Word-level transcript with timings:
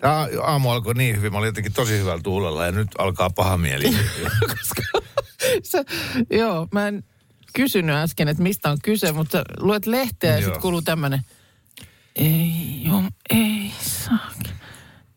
Tämä 0.00 0.28
aamu 0.42 0.70
alkoi 0.70 0.94
niin 0.94 1.16
hyvin. 1.16 1.32
Mä 1.32 1.38
olin 1.38 1.48
jotenkin 1.48 1.72
tosi 1.72 1.98
hyvällä 1.98 2.22
tuulella 2.22 2.66
ja 2.66 2.72
nyt 2.72 2.88
alkaa 2.98 3.30
paha 3.30 3.56
mieli. 3.56 3.84
Koska 4.40 4.82
sä, 5.62 5.84
joo, 6.30 6.68
mä 6.72 6.88
en 6.88 7.04
kysynyt 7.52 7.96
äsken, 7.96 8.28
että 8.28 8.42
mistä 8.42 8.70
on 8.70 8.78
kyse, 8.82 9.12
mutta 9.12 9.44
luet 9.58 9.86
lehteä 9.86 10.36
ja 10.36 10.44
sitten 10.44 10.62
kuuluu 10.62 10.82
tämmöinen. 10.82 11.20
Ei, 12.16 12.80
joo, 12.84 13.02
ei 13.30 13.72
saa. 13.80 14.30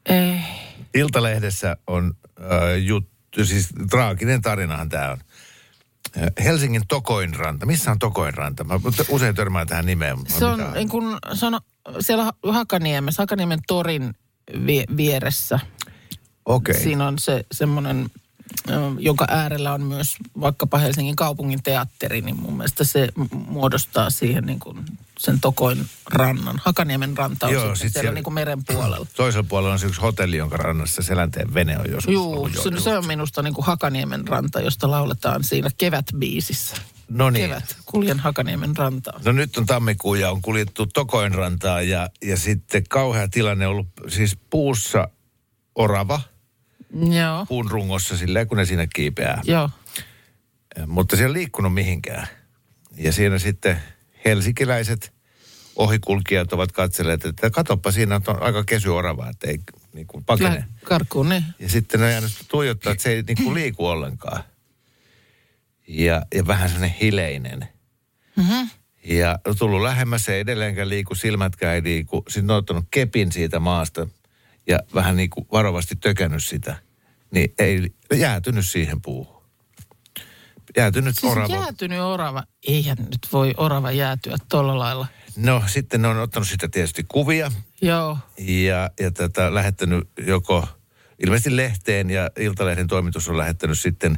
Ei. 0.05 0.39
Iltalehdessä 0.93 1.77
on 1.87 2.13
äh, 2.39 2.47
juttu, 2.83 3.45
siis 3.45 3.69
traaginen 3.89 4.41
tarinahan 4.41 4.89
tämä 4.89 5.11
on. 5.11 5.17
Äh, 6.17 6.45
Helsingin 6.45 6.81
Tokoinranta. 6.87 7.65
Missä 7.65 7.91
on 7.91 7.99
Tokoinranta? 7.99 8.63
Mä 8.63 8.79
usein 9.09 9.35
törmään 9.35 9.67
tähän 9.67 9.85
nimeen. 9.85 10.17
Se 10.27 10.45
on, 10.45 10.59
niin 10.73 10.89
kun, 10.89 11.17
se 11.33 11.45
on 11.45 11.59
siellä 11.99 12.31
Hakaniemessä, 12.43 13.21
Hakaniemen 13.21 13.59
torin 13.67 14.13
vie, 14.65 14.83
vieressä. 14.97 15.59
Okei. 16.45 16.81
Siinä 16.81 17.07
on 17.07 17.19
se 17.19 17.45
semmoinen, 17.51 18.09
jonka 18.99 19.25
äärellä 19.29 19.73
on 19.73 19.81
myös 19.81 20.15
vaikkapa 20.39 20.77
Helsingin 20.77 21.15
kaupungin 21.15 21.63
teatteri, 21.63 22.21
niin 22.21 22.41
mun 22.41 22.57
mielestä 22.57 22.83
se 22.83 23.09
muodostaa 23.47 24.09
siihen 24.09 24.45
niin 24.45 24.59
kuin 24.59 24.85
sen 25.19 25.39
Tokoin 25.39 25.85
rannan. 26.05 26.61
Hakaniemen 26.65 27.17
ranta 27.17 27.47
on 27.47 27.53
Joo, 27.53 27.61
sitten 27.61 27.75
sit 27.75 27.93
siellä, 27.93 28.01
siellä- 28.03 28.15
niin 28.15 28.23
kuin 28.23 28.33
meren 28.33 28.63
puolella. 28.65 29.07
Toisella 29.15 29.45
puolella 29.49 29.73
on 29.73 29.79
se 29.79 29.87
yksi 29.87 30.01
hotelli, 30.01 30.37
jonka 30.37 30.57
rannassa 30.57 31.01
Selänteen 31.03 31.53
vene 31.53 31.77
on 31.79 31.91
joskus 31.91 32.13
Juu, 32.13 32.33
ollut 32.33 32.55
jo- 32.55 32.61
se, 32.61 32.79
se 32.79 32.97
on 32.97 33.07
minusta 33.07 33.41
niin 33.41 33.53
kuin 33.53 33.65
Hakaniemen 33.65 34.27
ranta, 34.27 34.61
josta 34.61 34.91
lauletaan 34.91 35.43
siinä 35.43 35.69
kevätbiisissä. 35.77 36.75
No 37.13 37.29
niin. 37.29 37.49
Kevät, 37.49 37.75
kuljen 37.85 38.19
Hakaniemen 38.19 38.77
rantaan. 38.77 39.21
No 39.25 39.31
nyt 39.31 39.57
on 39.57 39.65
tammikuu 39.65 40.15
ja 40.15 40.31
on 40.31 40.41
kuljettu 40.41 40.85
Tokoinrantaan 40.85 41.89
ja, 41.89 42.09
ja 42.21 42.37
sitten 42.37 42.83
kauhea 42.89 43.27
tilanne 43.27 43.67
on 43.67 43.71
ollut 43.71 43.87
siis 44.07 44.37
puussa 44.49 45.07
orava, 45.75 46.21
Joo, 47.21 47.45
puun 47.45 47.71
rungossa 47.71 48.17
silleen, 48.17 48.47
kun 48.47 48.57
ne 48.57 48.65
siinä 48.65 48.87
kiipeää. 48.95 49.41
joo. 49.43 49.69
Mutta 50.87 51.15
se 51.15 51.21
ei 51.21 51.25
ole 51.25 51.33
liikkunut 51.33 51.73
mihinkään. 51.73 52.27
Ja 52.97 53.11
siinä 53.11 53.39
sitten 53.39 53.77
helsinkiläiset 54.25 55.13
ohikulkijat 55.75 56.53
ovat 56.53 56.71
katselleet, 56.71 57.25
että 57.25 57.49
katoppa 57.49 57.91
siinä 57.91 58.15
on 58.15 58.43
aika 58.43 58.63
kesy 58.63 58.89
orava, 58.89 59.29
että 59.29 59.47
ei 59.47 59.59
niin 59.93 60.07
kuin 60.07 60.23
pakene. 60.23 60.65
Karkuun, 60.83 61.29
niin. 61.29 61.43
Ja 61.59 61.69
sitten 61.69 61.99
ne 61.99 62.05
on 62.05 62.11
jäänyt 62.11 62.31
tuijottaa, 62.47 62.91
että 62.91 63.03
se 63.03 63.09
ei 63.09 63.23
niin 63.27 63.43
kuin 63.43 63.53
liiku 63.53 63.85
ollenkaan. 63.87 64.43
Ja, 65.87 66.25
ja 66.35 66.47
vähän 66.47 66.69
sellainen 66.69 66.97
hileinen. 67.01 67.67
Mm-hmm. 68.35 68.69
Ja 69.05 69.39
tullut 69.59 69.81
lähemmäs, 69.81 70.25
se 70.25 70.33
ei 70.33 70.39
edelleenkään 70.39 70.89
liiku, 70.89 71.15
silmätkään 71.15 71.75
ei 71.75 71.83
liiku. 71.83 72.23
Sitten 72.29 72.51
on 72.51 72.57
ottanut 72.57 72.85
kepin 72.91 73.31
siitä 73.31 73.59
maasta 73.59 74.07
ja 74.67 74.79
vähän 74.95 75.15
niin 75.15 75.29
kuin 75.29 75.47
varovasti 75.51 75.95
tökännyt 75.95 76.43
sitä. 76.43 76.75
Niin 77.31 77.53
ei 77.59 77.93
jäätynyt 78.15 78.67
siihen 78.67 79.01
puuhun. 79.01 79.43
Jäätynyt 80.77 81.15
Siis 81.19 81.31
orava. 81.31 81.55
jäätynyt 81.55 81.99
orava. 81.99 82.43
Eihän 82.67 82.97
nyt 82.99 83.27
voi 83.33 83.53
orava 83.57 83.91
jäätyä 83.91 84.35
tolla 84.49 84.79
lailla. 84.79 85.07
No 85.35 85.63
sitten 85.67 86.01
ne 86.01 86.07
on 86.07 86.17
ottanut 86.17 86.47
sitä 86.47 86.67
tietysti 86.67 87.05
kuvia 87.07 87.51
Joo. 87.81 88.17
ja, 88.37 88.89
ja 88.99 89.11
tätä 89.11 89.53
lähettänyt 89.53 90.09
joko 90.27 90.67
ilmeisesti 91.25 91.55
lehteen 91.55 92.09
ja 92.09 92.29
Iltalehden 92.39 92.87
toimitus 92.87 93.29
on 93.29 93.37
lähettänyt 93.37 93.79
sitten 93.79 94.17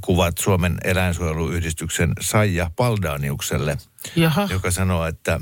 kuvat 0.00 0.38
Suomen 0.38 0.78
eläinsuojeluyhdistyksen 0.84 2.12
Saija 2.20 2.70
Paldaniukselle, 2.76 3.78
Jaha. 4.16 4.48
joka 4.50 4.70
sanoo, 4.70 5.06
että 5.06 5.40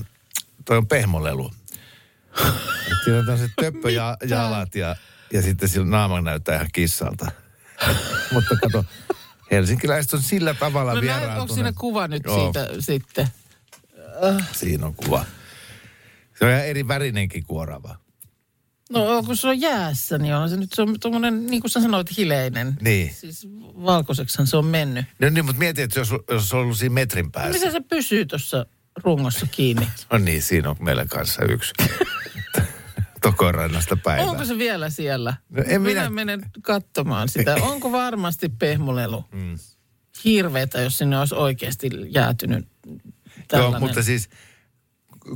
toi 0.64 0.76
on 0.76 0.86
pehmolelu. 0.86 1.50
Siinä 3.04 3.18
on 3.18 3.26
tämmöiset 3.26 3.50
töppöjalat 3.60 4.74
ja, 4.74 4.96
ja 5.32 5.42
sitten 5.42 5.68
sillä 5.68 5.86
naama 5.86 6.20
näyttää 6.20 6.54
ihan 6.54 6.68
kissalta. 6.72 7.30
Mutta 8.32 8.56
kato, 8.62 8.84
helsinkiläiset 9.50 10.14
on 10.14 10.22
sillä 10.22 10.54
tavalla 10.54 10.94
No 10.94 11.00
vieraantuneet. 11.00 11.40
onko 11.40 11.54
siinä 11.54 11.72
kuva 11.72 12.08
nyt 12.08 12.22
Joo. 12.24 12.40
siitä 12.52 12.68
sitten? 12.78 13.28
Siinä 14.52 14.86
on 14.86 14.94
kuva. 14.94 15.24
Se 16.38 16.44
on 16.44 16.50
ihan 16.50 16.64
eri 16.66 16.88
värinenkin 16.88 17.44
kuorava. 17.46 17.96
No 18.90 19.22
kun 19.26 19.36
se 19.36 19.48
on 19.48 19.60
jäässä, 19.60 20.18
niin 20.18 20.34
on 20.34 20.48
se 20.50 20.56
nyt 20.56 20.72
se 20.72 20.82
on 20.82 21.00
tuommoinen, 21.00 21.46
niin 21.46 21.60
kuin 21.60 21.70
sä 21.70 21.80
sanoit, 21.80 22.16
hileinen. 22.16 22.76
Niin. 22.80 23.14
Siis 23.14 23.48
valkoiseksihan 23.84 24.46
se 24.46 24.56
on 24.56 24.64
mennyt. 24.66 25.04
No 25.18 25.28
niin, 25.30 25.44
mutta 25.44 25.58
mieti, 25.58 25.82
että 25.82 26.00
jos, 26.00 26.10
jos 26.30 26.48
se 26.48 26.56
on 26.56 26.62
ollut 26.62 26.78
siinä 26.78 26.92
metrin 26.92 27.32
päässä. 27.32 27.52
Miten 27.52 27.72
se 27.72 27.80
pysyy 27.80 28.26
tuossa 28.26 28.66
rungossa 29.04 29.46
kiinni? 29.50 29.86
No 30.12 30.18
niin, 30.18 30.42
siinä 30.42 30.70
on 30.70 30.76
meillä 30.80 31.06
kanssa 31.06 31.44
yksi. 31.44 31.72
Tokorannasta 33.22 33.96
päivä. 33.96 34.22
Onko 34.22 34.44
se 34.44 34.58
vielä 34.58 34.90
siellä? 34.90 35.34
No 35.50 35.62
en 35.66 35.82
minä... 35.82 36.00
minä- 36.00 36.10
menen 36.10 36.42
katsomaan 36.62 37.28
sitä. 37.28 37.54
Onko 37.70 37.92
varmasti 37.92 38.48
pehmolelu? 38.48 39.24
Mm. 39.32 39.58
Hirveetä, 40.24 40.80
jos 40.80 40.98
sinne 40.98 41.18
olisi 41.18 41.34
oikeasti 41.34 41.90
jäätynyt 42.08 42.68
tällainen. 43.48 43.72
Joo, 43.72 43.80
mutta 43.80 44.02
siis 44.02 44.28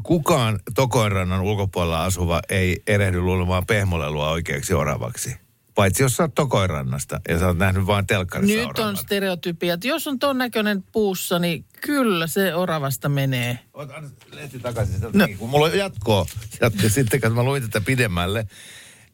kukaan 0.03 0.59
Tokoinrannan 0.75 1.41
ulkopuolella 1.41 2.05
asuva 2.05 2.43
ei 2.49 2.83
erehdy 2.87 3.21
luulemaan 3.21 3.67
pehmolelua 3.67 4.31
oikeaksi 4.31 4.75
oravaksi. 4.75 5.37
Paitsi 5.75 6.03
jos 6.03 6.17
sä 6.17 6.23
oot 6.23 6.35
Tokoinrannasta 6.35 7.21
ja 7.29 7.39
sä 7.39 7.47
oot 7.47 7.59
nähnyt 7.59 7.87
vain 7.87 8.07
telkkarissa 8.07 8.57
Nyt 8.57 8.67
oravan. 8.69 8.89
on 8.89 8.97
stereotypia, 8.97 9.75
että 9.75 9.89
jos 9.89 10.07
on 10.07 10.19
ton 10.19 10.39
näköinen 10.39 10.85
puussa, 10.93 11.39
niin 11.39 11.65
kyllä 11.81 12.27
se 12.27 12.55
oravasta 12.55 13.09
menee. 13.09 13.59
Ota 13.73 14.03
lehti 14.33 14.59
takaisin. 14.59 15.01
No. 15.01 15.27
Niin, 15.27 15.39
kun 15.39 15.51
mulla 15.51 15.67
on 15.67 15.79
jatkoa. 15.79 16.27
Ja 16.61 16.71
sitten 16.91 17.21
kun 17.21 17.33
mä 17.33 17.43
luin 17.43 17.63
tätä 17.63 17.81
pidemmälle, 17.81 18.47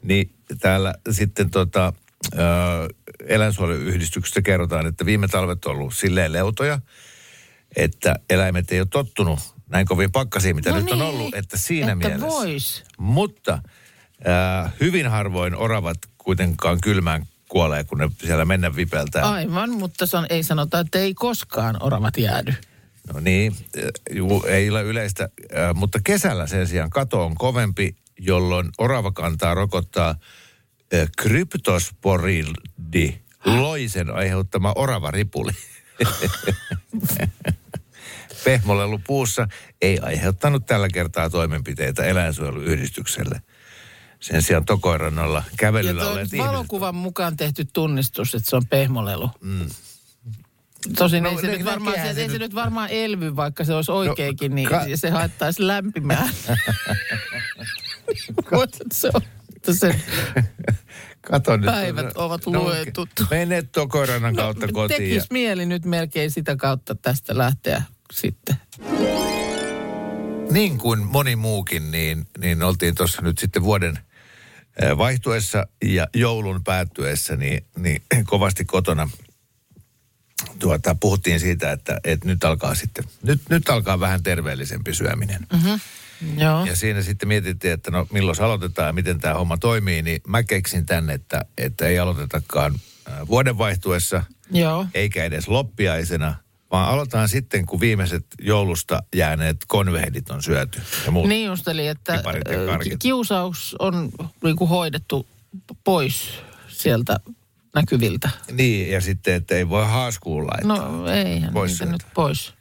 niin 0.02 0.34
täällä 0.60 0.94
sitten 1.10 1.50
tota, 1.50 1.92
eläinsuojeluyhdistyksestä 3.26 4.42
kerrotaan, 4.42 4.86
että 4.86 5.06
viime 5.06 5.28
talvet 5.28 5.64
on 5.64 5.72
ollut 5.72 5.94
silleen 5.94 6.32
leutoja, 6.32 6.80
että 7.76 8.16
eläimet 8.30 8.72
ei 8.72 8.80
ole 8.80 8.88
tottunut 8.90 9.40
näin 9.70 9.86
kovin 9.86 10.12
pakkasiin, 10.12 10.56
mitä 10.56 10.70
No 10.70 10.76
nyt 10.76 10.90
on 10.90 10.98
niin, 10.98 11.08
ollut, 11.08 11.34
että 11.34 11.58
siinä 11.58 11.92
että 11.92 12.08
mielessä. 12.08 12.26
vois. 12.28 12.84
Mutta 12.98 13.52
äh, 14.28 14.72
hyvin 14.80 15.06
harvoin 15.06 15.56
oravat 15.56 15.98
kuitenkaan 16.18 16.80
kylmään 16.80 17.26
kuolee, 17.48 17.84
kun 17.84 17.98
ne 17.98 18.10
siellä 18.20 18.44
mennä 18.44 18.76
vipeltää. 18.76 19.30
Aivan, 19.30 19.70
mutta 19.70 20.06
san, 20.06 20.26
ei 20.30 20.42
sanota, 20.42 20.80
että 20.80 20.98
ei 20.98 21.14
koskaan 21.14 21.76
oravat 21.82 22.16
jäädy. 22.18 22.54
No 23.14 23.20
niin, 23.20 23.52
äh, 23.78 23.82
juu, 24.10 24.42
ei 24.46 24.70
ole 24.70 24.82
yleistä, 24.82 25.24
äh, 25.24 25.74
mutta 25.74 25.98
kesällä 26.04 26.46
sen 26.46 26.66
sijaan 26.66 26.90
kato 26.90 27.24
on 27.24 27.34
kovempi, 27.34 27.96
jolloin 28.18 28.68
orava 28.78 29.12
kantaa 29.12 29.54
rokottaa 29.54 30.10
äh, 30.94 31.08
kryptosporidi, 31.18 33.18
loisen 33.44 34.10
aiheuttama 34.14 34.72
oravaripuli. 34.76 35.52
Pehmolelu 38.44 39.00
puussa 39.06 39.48
ei 39.82 39.98
aiheuttanut 39.98 40.66
tällä 40.66 40.88
kertaa 40.88 41.30
toimenpiteitä 41.30 42.04
eläinsuojeluyhdistykselle. 42.04 43.42
Sen 44.20 44.42
sijaan 44.42 44.64
Tokoirannalla 44.64 45.38
Ja 45.50 45.56
kävelyllä 45.56 46.02
tuo 46.02 46.10
olleet 46.10 46.32
ihmiset... 46.32 46.52
valokuvan 46.52 46.94
mukaan 46.94 47.36
tehty 47.36 47.64
tunnistus, 47.72 48.34
että 48.34 48.50
se 48.50 48.56
on 48.56 48.66
pehmolelu. 48.66 49.30
Mm. 49.40 49.66
Tosin 50.98 51.22
No, 51.22 51.30
ei, 51.30 51.36
se 51.36 51.46
ne- 51.46 51.52
nyt 51.56 51.64
varmaan, 51.64 51.96
se, 51.96 52.14
se 52.14 52.22
ei 52.22 52.30
se 52.30 52.38
nyt- 52.38 52.54
varmaan 52.54 52.90
elvy, 52.90 53.36
vaikka 53.36 53.64
se 53.64 53.74
olisi 53.74 53.92
oikeinkin, 53.92 54.54
niin 54.54 54.68
ka- 54.68 54.84
se 54.94 55.10
haittaisi 55.10 55.66
lämpimään. 55.66 56.28
Voisit 58.52 58.92
se 58.92 59.10
on, 59.14 59.22
että 59.56 59.74
sen 59.74 60.02
Kato 61.20 61.56
nyt. 61.56 61.66
Päivät 61.66 62.16
ovat 62.16 62.46
luetut. 62.46 63.08
Mene 63.30 63.62
Tokoirannan 63.62 64.36
kautta 64.36 64.68
kotiin. 64.72 65.02
Ja... 65.02 65.08
tekisi 65.08 65.26
mieli 65.30 65.66
nyt 65.66 65.84
melkein 65.84 66.30
sitä 66.30 66.56
kautta 66.56 66.94
tästä 66.94 67.38
lähteä 67.38 67.82
sitten. 68.12 68.56
Niin 70.50 70.78
kuin 70.78 71.06
moni 71.06 71.36
muukin, 71.36 71.90
niin, 71.90 72.26
niin 72.38 72.62
oltiin 72.62 72.94
tuossa 72.94 73.22
nyt 73.22 73.38
sitten 73.38 73.62
vuoden 73.62 73.98
vaihtuessa 74.98 75.66
ja 75.84 76.06
joulun 76.14 76.64
päättyessä, 76.64 77.36
niin, 77.36 77.64
niin 77.78 78.02
kovasti 78.24 78.64
kotona 78.64 79.10
tuota, 80.58 80.94
puhuttiin 80.94 81.40
siitä, 81.40 81.72
että, 81.72 82.00
että 82.04 82.26
nyt 82.26 82.44
alkaa 82.44 82.74
sitten, 82.74 83.04
nyt, 83.22 83.40
nyt 83.48 83.68
alkaa 83.68 84.00
vähän 84.00 84.22
terveellisempi 84.22 84.94
syöminen. 84.94 85.46
Mm-hmm. 85.52 85.80
Joo. 86.40 86.64
Ja 86.64 86.76
siinä 86.76 87.02
sitten 87.02 87.28
mietittiin, 87.28 87.72
että 87.72 87.90
no 87.90 88.06
milloin 88.12 88.40
aloitetaan 88.42 88.86
ja 88.86 88.92
miten 88.92 89.20
tämä 89.20 89.34
homma 89.34 89.56
toimii, 89.56 90.02
niin 90.02 90.20
mä 90.26 90.42
keksin 90.42 90.86
tänne, 90.86 91.14
että, 91.14 91.44
että 91.58 91.86
ei 91.86 91.98
aloitetakaan 91.98 92.74
vuoden 93.28 93.58
vaihtuessa, 93.58 94.22
Joo. 94.50 94.86
eikä 94.94 95.24
edes 95.24 95.48
loppiaisena, 95.48 96.34
vaan 96.70 96.88
aloitetaan 96.88 97.28
sitten, 97.28 97.66
kun 97.66 97.80
viimeiset 97.80 98.26
joulusta 98.40 99.02
jääneet 99.14 99.56
konvehdit 99.68 100.30
on 100.30 100.42
syöty 100.42 100.82
ja 101.04 101.10
muut. 101.10 101.28
Niin 101.28 101.46
just, 101.46 101.68
eli 101.68 101.86
että 101.86 102.22
kiusaus 102.98 103.76
on 103.78 104.10
niin 104.44 104.56
kuin 104.56 104.68
hoidettu 104.68 105.26
pois 105.84 106.30
sieltä 106.68 107.20
näkyviltä. 107.74 108.30
Niin, 108.52 108.90
ja 108.90 109.00
sitten, 109.00 109.34
että 109.34 109.54
ei 109.54 109.68
voi 109.68 109.86
haaskuun 109.86 110.46
laittaa. 110.46 110.88
No 110.88 111.06
eihän 111.10 111.52
Pois 111.52 111.80
niitä 111.80 111.92
nyt 111.92 112.02
pois. 112.14 112.54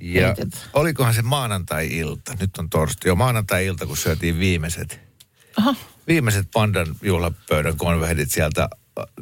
Ja 0.00 0.26
Heitetä. 0.26 0.56
olikohan 0.72 1.14
se 1.14 1.22
maanantai-ilta, 1.22 2.34
nyt 2.40 2.50
on 2.58 2.70
torstai, 2.70 3.08
jo 3.08 3.14
maanantai-ilta, 3.14 3.86
kun 3.86 3.96
syötiin 3.96 4.38
viimeiset, 4.38 5.00
Aha, 5.56 5.74
viimeiset 6.08 6.48
pandan 6.52 6.86
juhlapöydän 7.02 7.76
konvehdit 7.76 8.30
sieltä 8.30 8.68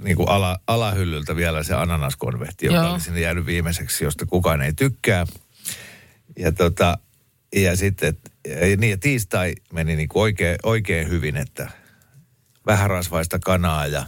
niin 0.02 0.16
kuin 0.16 0.28
ala, 0.28 0.58
alahyllyltä 0.66 1.36
vielä 1.36 1.62
se 1.62 1.74
ananaskonvehti, 1.74 2.66
joka 2.66 2.78
Joo. 2.78 2.92
oli 2.92 3.00
sinne 3.00 3.20
jäänyt 3.20 3.46
viimeiseksi, 3.46 4.04
josta 4.04 4.26
kukaan 4.26 4.62
ei 4.62 4.72
tykkää. 4.72 5.26
Ja, 6.38 6.52
tota, 6.52 6.98
ja 7.56 7.76
sitten, 7.76 8.16
ja 8.48 8.76
niin, 8.76 8.90
ja 8.90 8.98
tiistai 8.98 9.54
meni 9.72 9.96
niin 9.96 10.08
kuin 10.08 10.22
oikein, 10.22 10.56
oikein 10.62 11.08
hyvin, 11.08 11.36
että 11.36 11.70
vähän 12.66 12.90
rasvaista 12.90 13.38
kanaa 13.38 13.86
ja, 13.86 14.06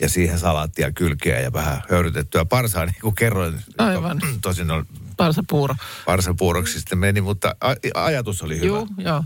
ja 0.00 0.08
siihen 0.08 0.38
salaattia 0.38 0.92
kylkeä 0.92 1.40
ja 1.40 1.52
vähän 1.52 1.82
höyrytettyä 1.90 2.44
parsaa, 2.44 2.86
niin 2.86 2.96
kuin 3.00 3.14
kerroin. 3.14 3.54
joka 3.54 3.84
Aivan. 3.84 4.20
Tosin 4.42 4.70
on 4.70 4.86
parsapuuro. 5.16 5.74
parsapuuroksi 6.06 6.78
sitten 6.80 6.98
meni, 6.98 7.20
mutta 7.20 7.54
a- 7.60 8.04
ajatus 8.04 8.42
oli 8.42 8.56
hyvä. 8.56 8.66
Joo, 8.66 8.86
joo. 8.98 9.24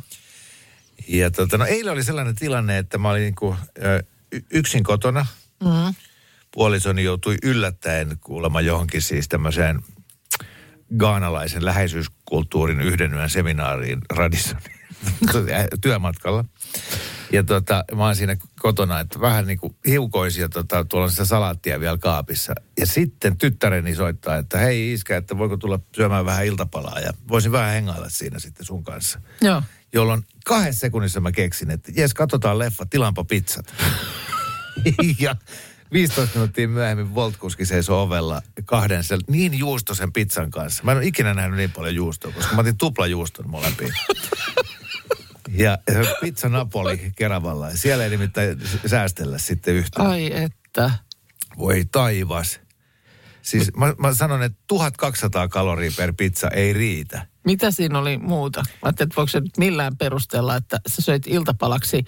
Ja 1.08 1.30
tota, 1.30 1.58
no 1.58 1.64
eilen 1.64 1.92
oli 1.92 2.04
sellainen 2.04 2.34
tilanne, 2.34 2.78
että 2.78 2.98
mä 2.98 3.10
olin 3.10 3.34
ö, 3.82 4.02
y- 4.32 4.42
yksin 4.50 4.82
kotona. 4.84 5.26
Mm. 5.64 5.94
Puolisoni 6.50 7.04
joutui 7.04 7.36
yllättäen 7.42 8.16
kuulemma 8.20 8.60
johonkin 8.60 9.02
siis 9.02 9.28
tämmöiseen 9.28 9.82
gaanalaisen 10.96 11.64
läheisyyskulttuurin 11.64 12.80
yhden 12.80 13.14
yön 13.14 13.30
seminaariin 13.30 14.00
Radissoniin 14.10 14.80
työmatkalla. 15.82 16.44
Ja 17.32 17.44
tota, 17.44 17.84
mä 17.96 18.04
oon 18.04 18.16
siinä 18.16 18.36
kotona, 18.60 19.00
että 19.00 19.20
vähän 19.20 19.46
niin 19.46 19.58
kuin 19.58 19.76
hiukoisia, 19.86 20.48
tota, 20.48 20.84
tuolla 20.84 21.04
on 21.04 21.10
sitä 21.10 21.24
salaattia 21.24 21.80
vielä 21.80 21.98
kaapissa. 21.98 22.54
Ja 22.78 22.86
sitten 22.86 23.36
tyttäreni 23.36 23.94
soittaa, 23.94 24.36
että 24.36 24.58
hei 24.58 24.92
iskä, 24.92 25.16
että 25.16 25.38
voiko 25.38 25.56
tulla 25.56 25.80
syömään 25.96 26.24
vähän 26.24 26.46
iltapalaa 26.46 27.00
ja 27.00 27.12
voisin 27.28 27.52
vähän 27.52 27.72
hengailla 27.72 28.08
siinä 28.08 28.38
sitten 28.38 28.66
sun 28.66 28.84
kanssa. 28.84 29.20
Joo. 29.40 29.62
Jolloin 29.92 30.24
kahdessa 30.44 30.80
sekunnissa 30.80 31.20
mä 31.20 31.32
keksin, 31.32 31.70
että 31.70 31.92
jes, 31.96 32.14
katsotaan 32.14 32.58
leffa, 32.58 32.86
tilaanpa 32.86 33.24
pizzat. 33.24 33.74
ja 35.20 35.36
15 35.92 36.38
minuuttia 36.38 36.68
myöhemmin 36.68 37.14
Voltkuski 37.14 37.66
seisoo 37.66 38.02
ovella 38.02 38.42
kahden 38.64 39.00
sel- 39.00 39.24
niin 39.28 39.58
juustosen 39.58 40.12
pizzan 40.12 40.50
kanssa. 40.50 40.82
Mä 40.84 40.92
en 40.92 40.98
ole 40.98 41.06
ikinä 41.06 41.34
nähnyt 41.34 41.56
niin 41.56 41.72
paljon 41.72 41.94
juustoa, 41.94 42.32
koska 42.32 42.54
mä 42.54 42.60
otin 42.60 42.78
tuplajuuston 42.78 43.50
molempiin. 43.50 43.92
Ja 45.52 45.78
pizza 46.20 46.48
Napoli 46.48 47.12
Keravalla. 47.16 47.70
Siellä 47.76 48.04
ei 48.04 48.10
nimittäin 48.10 48.58
säästellä 48.86 49.38
sitten 49.38 49.74
yhtään. 49.74 50.08
Ai 50.08 50.42
että. 50.42 50.90
Voi 51.58 51.84
taivas. 51.92 52.60
Siis 53.42 53.72
mä, 53.76 53.94
mä 53.98 54.14
sanon, 54.14 54.42
että 54.42 54.58
1200 54.66 55.48
kaloria 55.48 55.90
per 55.96 56.14
pizza 56.16 56.48
ei 56.48 56.72
riitä. 56.72 57.26
Mitä 57.44 57.70
siinä 57.70 57.98
oli 57.98 58.18
muuta? 58.18 58.60
Mä 58.60 58.66
ajattelin, 58.82 59.08
että 59.08 59.16
voiko 59.16 59.28
se 59.28 59.40
nyt 59.40 59.58
millään 59.58 59.96
perustella, 59.96 60.56
että 60.56 60.80
sä 60.88 61.02
söit 61.02 61.26
iltapalaksi 61.26 62.04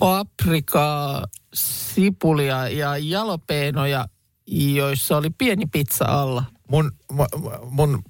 paprikaa, 0.00 1.26
sipulia 1.54 2.68
ja 2.68 2.96
jalopeenoja, 2.96 4.08
joissa 4.46 5.16
oli 5.16 5.30
pieni 5.30 5.66
pizza 5.66 6.04
alla. 6.04 6.44
Mun, 6.68 6.92
mun 7.70 8.02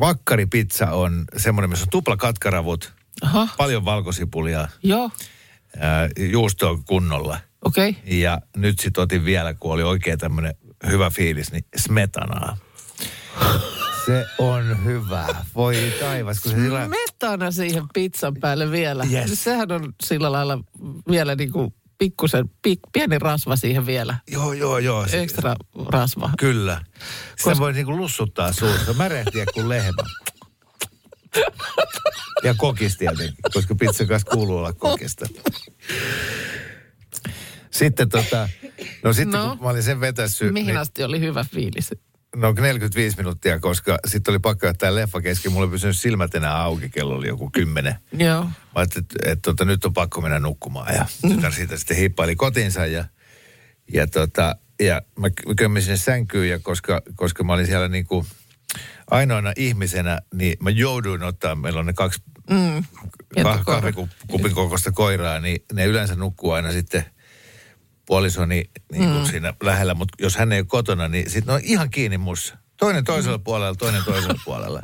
vakkaripizza 0.00 0.90
on 0.90 1.24
semmoinen, 1.36 1.70
missä 1.70 1.84
on 1.84 1.90
tupla 1.90 2.16
katkaravut, 2.16 2.92
Aha, 3.22 3.48
paljon 3.56 3.84
valkosipulia, 3.84 4.68
joo, 4.82 5.10
ää, 5.78 6.08
juustoa 6.18 6.78
kunnolla. 6.86 7.38
okei. 7.64 7.90
Okay. 7.90 8.02
Ja 8.18 8.40
nyt 8.56 8.78
sit 8.78 8.98
otin 8.98 9.24
vielä, 9.24 9.54
kun 9.54 9.72
oli 9.72 9.82
oikein 9.82 10.18
tämmöinen 10.18 10.54
hyvä 10.86 11.10
fiilis, 11.10 11.52
niin 11.52 11.64
smetanaa. 11.76 12.56
Se 14.06 14.26
on 14.38 14.84
hyvä. 14.84 15.26
Voi 15.54 15.92
taivas, 16.00 16.40
kun 16.40 16.50
se 16.52 16.56
sillä... 16.56 16.88
Metana 16.88 17.50
siihen 17.50 17.84
pizzan 17.94 18.34
päälle 18.40 18.70
vielä. 18.70 19.04
Yes. 19.12 19.44
Sehän 19.44 19.72
on 19.72 19.92
sillä 20.04 20.32
lailla 20.32 20.58
vielä 21.10 21.34
niin 21.34 21.52
kuin 21.52 21.74
pikkusen, 21.98 22.50
pik, 22.62 22.80
pieni 22.92 23.18
rasva 23.18 23.56
siihen 23.56 23.86
vielä. 23.86 24.16
Joo, 24.30 24.52
joo, 24.52 24.78
joo. 24.78 25.08
Se, 25.08 25.22
Ekstra 25.22 25.56
rasva. 25.88 26.30
Kyllä. 26.38 26.80
Kos- 27.48 27.58
voi 27.58 27.72
niinku 27.72 27.96
lussuttaa 27.96 28.52
suussa, 28.52 28.92
märehtiä 28.92 29.44
kuin 29.54 29.68
lehmä. 29.68 30.02
Ja 32.44 32.54
kokis 32.54 32.96
tietenkin, 32.96 33.34
koska 33.54 33.74
pizza 33.74 34.04
kanssa 34.06 34.30
kuuluu 34.30 34.56
olla 34.58 34.72
kokista. 34.72 35.26
Sitten 37.70 38.08
tota, 38.08 38.48
no 39.02 39.12
sitten 39.12 39.40
No. 39.40 39.48
kun 39.56 39.64
mä 39.64 39.70
olin 39.70 39.82
sen 39.82 40.00
vetässy, 40.00 40.50
Mihin 40.52 40.66
niin, 40.66 40.78
asti 40.78 41.04
oli 41.04 41.20
hyvä 41.20 41.44
fiilis? 41.44 41.90
No 42.36 42.54
45 42.60 43.16
minuuttia, 43.16 43.60
koska 43.60 43.98
sitten 44.06 44.32
oli 44.32 44.38
pakko 44.38 44.66
jättää 44.66 44.94
leffa 44.94 45.20
kesken. 45.20 45.52
Mulla 45.52 45.66
ei 45.66 45.70
pysynyt 45.70 45.98
silmät 45.98 46.34
enää 46.34 46.62
auki, 46.62 46.88
kello 46.88 47.14
oli 47.14 47.28
joku 47.28 47.50
kymmenen. 47.50 47.94
Joo. 48.12 48.44
Mä 48.44 48.50
ajattelin, 48.74 49.04
että, 49.04 49.32
että, 49.32 49.50
että 49.50 49.64
nyt 49.64 49.84
on 49.84 49.92
pakko 49.92 50.20
mennä 50.20 50.38
nukkumaan. 50.38 50.94
Ja 50.94 51.06
tytär 51.28 51.52
siitä 51.52 51.76
sitten 51.76 51.96
hiippaili 51.96 52.36
kotinsa 52.36 52.86
ja, 52.86 53.04
ja, 53.92 54.06
tota, 54.06 54.56
ja 54.80 55.02
mä 55.18 55.28
kömmin 55.56 55.82
sinne 55.82 55.96
sänkyyn 55.96 56.48
ja 56.48 56.58
koska, 56.58 57.02
koska 57.14 57.44
mä 57.44 57.52
olin 57.52 57.66
siellä 57.66 57.88
niin 57.88 58.06
kuin 58.06 58.26
ainoana 59.10 59.52
ihmisenä, 59.56 60.20
niin 60.34 60.56
mä 60.62 60.70
jouduin 60.70 61.22
ottaa, 61.22 61.54
meillä 61.54 61.80
on 61.80 61.86
ne 61.86 61.92
kaksi 61.92 62.22
Mm. 62.50 62.84
kahvikupin 63.66 64.54
kokoista 64.54 64.92
koiraa, 64.92 65.40
niin 65.40 65.64
ne 65.72 65.84
yleensä 65.86 66.14
nukkuu 66.14 66.50
aina 66.50 66.72
sitten 66.72 67.04
puolisoni 68.06 68.64
niin 68.92 69.10
kuin 69.10 69.22
mm. 69.22 69.30
siinä 69.30 69.54
lähellä, 69.62 69.94
mutta 69.94 70.14
jos 70.22 70.36
hän 70.36 70.52
ei 70.52 70.60
ole 70.60 70.66
kotona, 70.66 71.08
niin 71.08 71.30
sitten 71.30 71.54
on 71.54 71.60
ihan 71.64 71.90
kiinni 71.90 72.18
mussa. 72.18 72.56
Toinen 72.76 73.04
toisella 73.04 73.38
puolella, 73.38 73.74
toinen 73.74 74.04
toisella 74.04 74.40
puolella. 74.44 74.80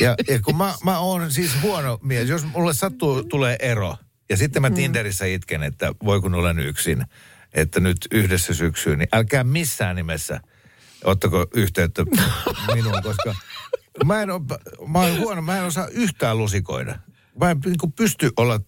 Ja, 0.00 0.14
ja 0.28 0.40
kun 0.40 0.56
mä, 0.56 0.74
mä 0.84 0.98
oon 0.98 1.32
siis 1.32 1.50
huono 1.62 1.98
mies, 2.02 2.28
jos 2.28 2.44
mulle 2.44 2.74
sattuu, 2.74 3.24
tulee 3.24 3.56
ero, 3.60 3.96
ja 4.30 4.36
sitten 4.36 4.62
mä 4.62 4.70
Tinderissä 4.70 5.24
itken, 5.24 5.62
että 5.62 5.92
voi 6.04 6.20
kun 6.20 6.34
olen 6.34 6.58
yksin, 6.58 7.04
että 7.54 7.80
nyt 7.80 7.96
yhdessä 8.12 8.54
syksyyn, 8.54 8.98
niin 8.98 9.08
älkää 9.12 9.44
missään 9.44 9.96
nimessä 9.96 10.40
ottako 11.04 11.46
yhteyttä 11.54 12.04
minuun, 12.74 13.02
koska 13.02 13.34
mä 14.04 14.22
en, 14.22 14.30
oo, 14.30 14.40
mä 14.88 14.98
oon 14.98 15.18
huono, 15.18 15.42
mä 15.42 15.58
en 15.58 15.64
osaa 15.64 15.88
yhtään 15.88 16.38
lusikoida. 16.38 16.98
Mä 17.40 17.50
en 17.50 17.60
niin 17.64 17.92
pysty 17.96 18.30
olla 18.36 18.60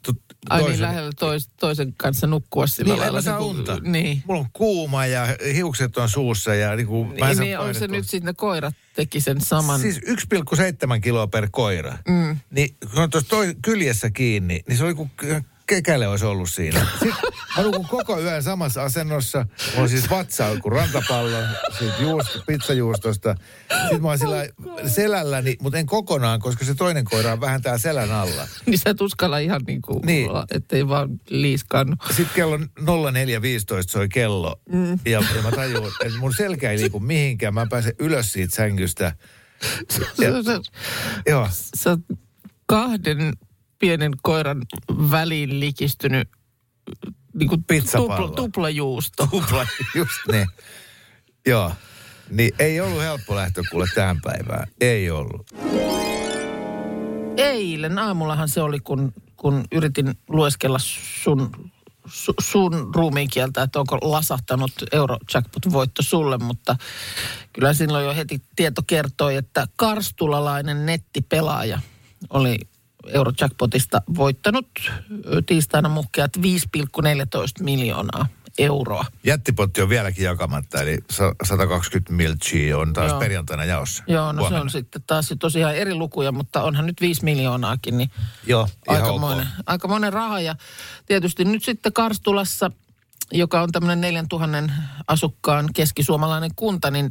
Ai 0.48 0.62
niin 0.62 0.82
lähellä 0.82 1.10
tois, 1.18 1.48
toisen 1.60 1.94
kanssa 1.96 2.26
nukkua 2.26 2.66
sillä 2.66 2.92
Niin, 2.94 3.00
lailla. 3.00 3.22
saa 3.22 3.38
niin 3.38 3.48
kuin- 3.48 3.58
unta. 3.58 3.78
Niin. 3.82 4.22
Mulla 4.26 4.40
on 4.40 4.46
kuuma 4.52 5.06
ja 5.06 5.26
hiukset 5.54 5.96
on 5.98 6.08
suussa 6.08 6.54
ja 6.54 6.76
niin 6.76 6.86
kuin, 6.86 7.08
Niin, 7.08 7.38
niin 7.38 7.58
on 7.58 7.74
se 7.74 7.86
nyt 7.88 8.04
sitten 8.08 8.26
ne 8.26 8.32
koirat 8.34 8.74
teki 8.94 9.20
sen 9.20 9.40
saman. 9.40 9.80
Siis 9.80 10.00
1,7 10.06 11.00
kiloa 11.00 11.26
per 11.26 11.48
koira. 11.50 11.98
Mm. 12.08 12.36
Niin 12.50 12.74
kun 12.94 13.02
on 13.02 13.10
tuossa 13.10 13.30
toi 13.30 13.54
kyljessä 13.62 14.10
kiinni, 14.10 14.60
niin 14.68 14.78
se 14.78 14.84
oli 14.84 14.94
kuin 14.94 15.10
kekäle 15.70 16.08
olisi 16.08 16.24
ollut 16.24 16.50
siinä. 16.50 16.86
Sitten 16.92 17.14
mä 17.56 17.62
nukun 17.62 17.86
koko 17.88 18.20
yön 18.20 18.42
samassa 18.42 18.82
asennossa. 18.82 19.46
Mulla 19.66 19.82
on 19.82 19.88
siis 19.88 20.10
vatsa 20.10 20.46
kuin 20.62 20.72
rantapallo, 20.72 21.36
siitä 21.78 21.94
juusto, 22.00 22.38
pizzajuustosta. 22.46 23.34
Sitten 23.82 24.02
mä 24.02 24.08
oon 24.08 24.18
sillä 24.18 24.46
selälläni, 24.86 25.56
mutta 25.62 25.78
en 25.78 25.86
kokonaan, 25.86 26.40
koska 26.40 26.64
se 26.64 26.74
toinen 26.74 27.04
koira 27.04 27.32
on 27.32 27.40
vähän 27.40 27.62
tää 27.62 27.78
selän 27.78 28.12
alla. 28.12 28.48
Niin 28.66 28.78
sä 28.78 28.90
et 28.90 29.00
uskalla 29.00 29.38
ihan 29.38 29.60
niin 29.66 29.82
kuin, 29.82 30.00
Niin. 30.06 30.30
ettei 30.50 30.88
vaan 30.88 31.08
liiskannu. 31.28 31.96
Sitten 32.08 32.34
kello 32.34 32.56
04.15 32.58 32.64
soi 33.88 34.08
kello. 34.08 34.60
Mm. 34.72 34.92
Ja, 35.04 35.22
ja 35.36 35.42
mä 35.42 35.50
tajuin, 35.50 35.92
että 36.04 36.18
mun 36.18 36.34
selkä 36.34 36.70
ei 36.70 36.78
liiku 36.78 37.00
mihinkään. 37.00 37.54
Mä 37.54 37.66
pääsen 37.70 37.94
ylös 37.98 38.32
siitä 38.32 38.56
sängystä. 38.56 39.12
Ja- 40.18 40.42
Sä, 40.42 40.60
Joo. 41.26 41.48
sä 41.76 41.98
kahden 42.66 43.32
pienen 43.80 44.12
koiran 44.22 44.62
väliin 45.10 45.60
likistynyt 45.60 46.28
niin 47.34 47.48
kuin 47.48 47.64
tupla, 47.92 48.28
tuplajuusto. 48.28 49.26
Tupla, 49.26 49.66
just 49.94 50.20
ne. 50.32 50.46
Joo. 51.46 51.72
Niin 52.30 52.50
ei 52.58 52.80
ollut 52.80 53.02
helppo 53.02 53.36
lähtö 53.36 53.62
kuule 53.70 53.86
tähän 53.94 54.20
päivään. 54.20 54.68
Ei 54.80 55.10
ollut. 55.10 55.50
Eilen 57.36 57.98
aamullahan 57.98 58.48
se 58.48 58.62
oli, 58.62 58.80
kun, 58.80 59.12
kun 59.36 59.64
yritin 59.72 60.14
lueskella 60.28 60.78
sun, 61.22 61.50
su, 62.06 62.34
sun 62.40 62.90
ruumiinkieltä, 62.94 63.62
että 63.62 63.80
onko 63.80 63.98
lasahtanut 64.02 64.72
Eurojackpot-voitto 64.92 66.02
sulle, 66.02 66.38
mutta 66.38 66.76
kyllä 67.52 67.74
silloin 67.74 68.04
jo 68.04 68.14
heti 68.14 68.42
tieto 68.56 68.82
kertoi, 68.86 69.36
että 69.36 69.66
karstulalainen 69.76 70.86
nettipelaaja 70.86 71.80
oli 72.30 72.58
Eurojackpotista 73.06 74.02
voittanut 74.16 74.68
tiistaina 75.46 75.88
muhkeat 75.88 76.36
5,14 76.36 76.42
miljoonaa 77.64 78.26
euroa. 78.58 79.04
Jättipotti 79.24 79.82
on 79.82 79.88
vieläkin 79.88 80.24
jakamatta, 80.24 80.82
eli 80.82 80.98
sa- 81.10 81.34
120 81.44 82.12
miltsiä 82.12 82.78
on 82.78 82.92
taas 82.92 83.10
Joo. 83.10 83.20
perjantaina 83.20 83.64
jaossa. 83.64 84.04
Joo, 84.06 84.32
no 84.32 84.32
se 84.32 84.40
Huomenna. 84.40 84.60
on 84.60 84.70
sitten 84.70 85.02
taas 85.06 85.34
tosiaan 85.38 85.76
eri 85.76 85.94
lukuja, 85.94 86.32
mutta 86.32 86.62
onhan 86.62 86.86
nyt 86.86 87.00
5 87.00 87.24
miljoonaakin, 87.24 87.98
niin 87.98 88.10
Joo, 88.46 88.68
ihan 88.90 89.02
aikamoinen, 89.02 89.46
ok. 89.46 89.52
aikamoinen 89.66 90.12
raha. 90.12 90.40
Ja 90.40 90.56
tietysti 91.06 91.44
nyt 91.44 91.64
sitten 91.64 91.92
Karstulassa, 91.92 92.70
joka 93.32 93.62
on 93.62 93.72
tämmöinen 93.72 94.00
4000 94.00 94.72
asukkaan 95.08 95.68
keskisuomalainen 95.74 96.50
kunta, 96.56 96.90
niin 96.90 97.10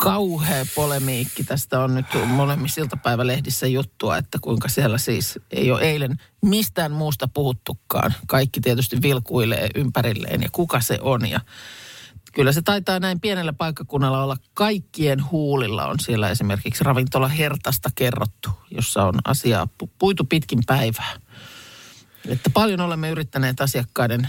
kauhea 0.00 0.66
polemiikki. 0.74 1.44
Tästä 1.44 1.80
on 1.80 1.94
nyt 1.94 2.06
molemmissa 2.26 2.80
iltapäivälehdissä 2.80 3.66
juttua, 3.66 4.16
että 4.16 4.38
kuinka 4.40 4.68
siellä 4.68 4.98
siis 4.98 5.38
ei 5.50 5.70
ole 5.70 5.82
eilen 5.82 6.16
mistään 6.42 6.92
muusta 6.92 7.28
puhuttukaan. 7.28 8.14
Kaikki 8.26 8.60
tietysti 8.60 9.02
vilkuilee 9.02 9.68
ympärilleen 9.74 10.42
ja 10.42 10.48
kuka 10.52 10.80
se 10.80 10.98
on 11.02 11.28
ja 11.28 11.40
Kyllä 12.32 12.52
se 12.52 12.62
taitaa 12.62 13.00
näin 13.00 13.20
pienellä 13.20 13.52
paikkakunnalla 13.52 14.22
olla 14.22 14.36
kaikkien 14.54 15.30
huulilla. 15.30 15.86
On 15.86 16.00
siellä 16.00 16.30
esimerkiksi 16.30 16.84
ravintola 16.84 17.28
Hertasta 17.28 17.90
kerrottu, 17.94 18.50
jossa 18.70 19.04
on 19.04 19.14
asiaa 19.24 19.68
pu- 19.82 19.90
puitu 19.98 20.24
pitkin 20.24 20.58
päivää. 20.66 21.12
Että 22.28 22.50
paljon 22.50 22.80
olemme 22.80 23.10
yrittäneet 23.10 23.60
asiakkaiden 23.60 24.28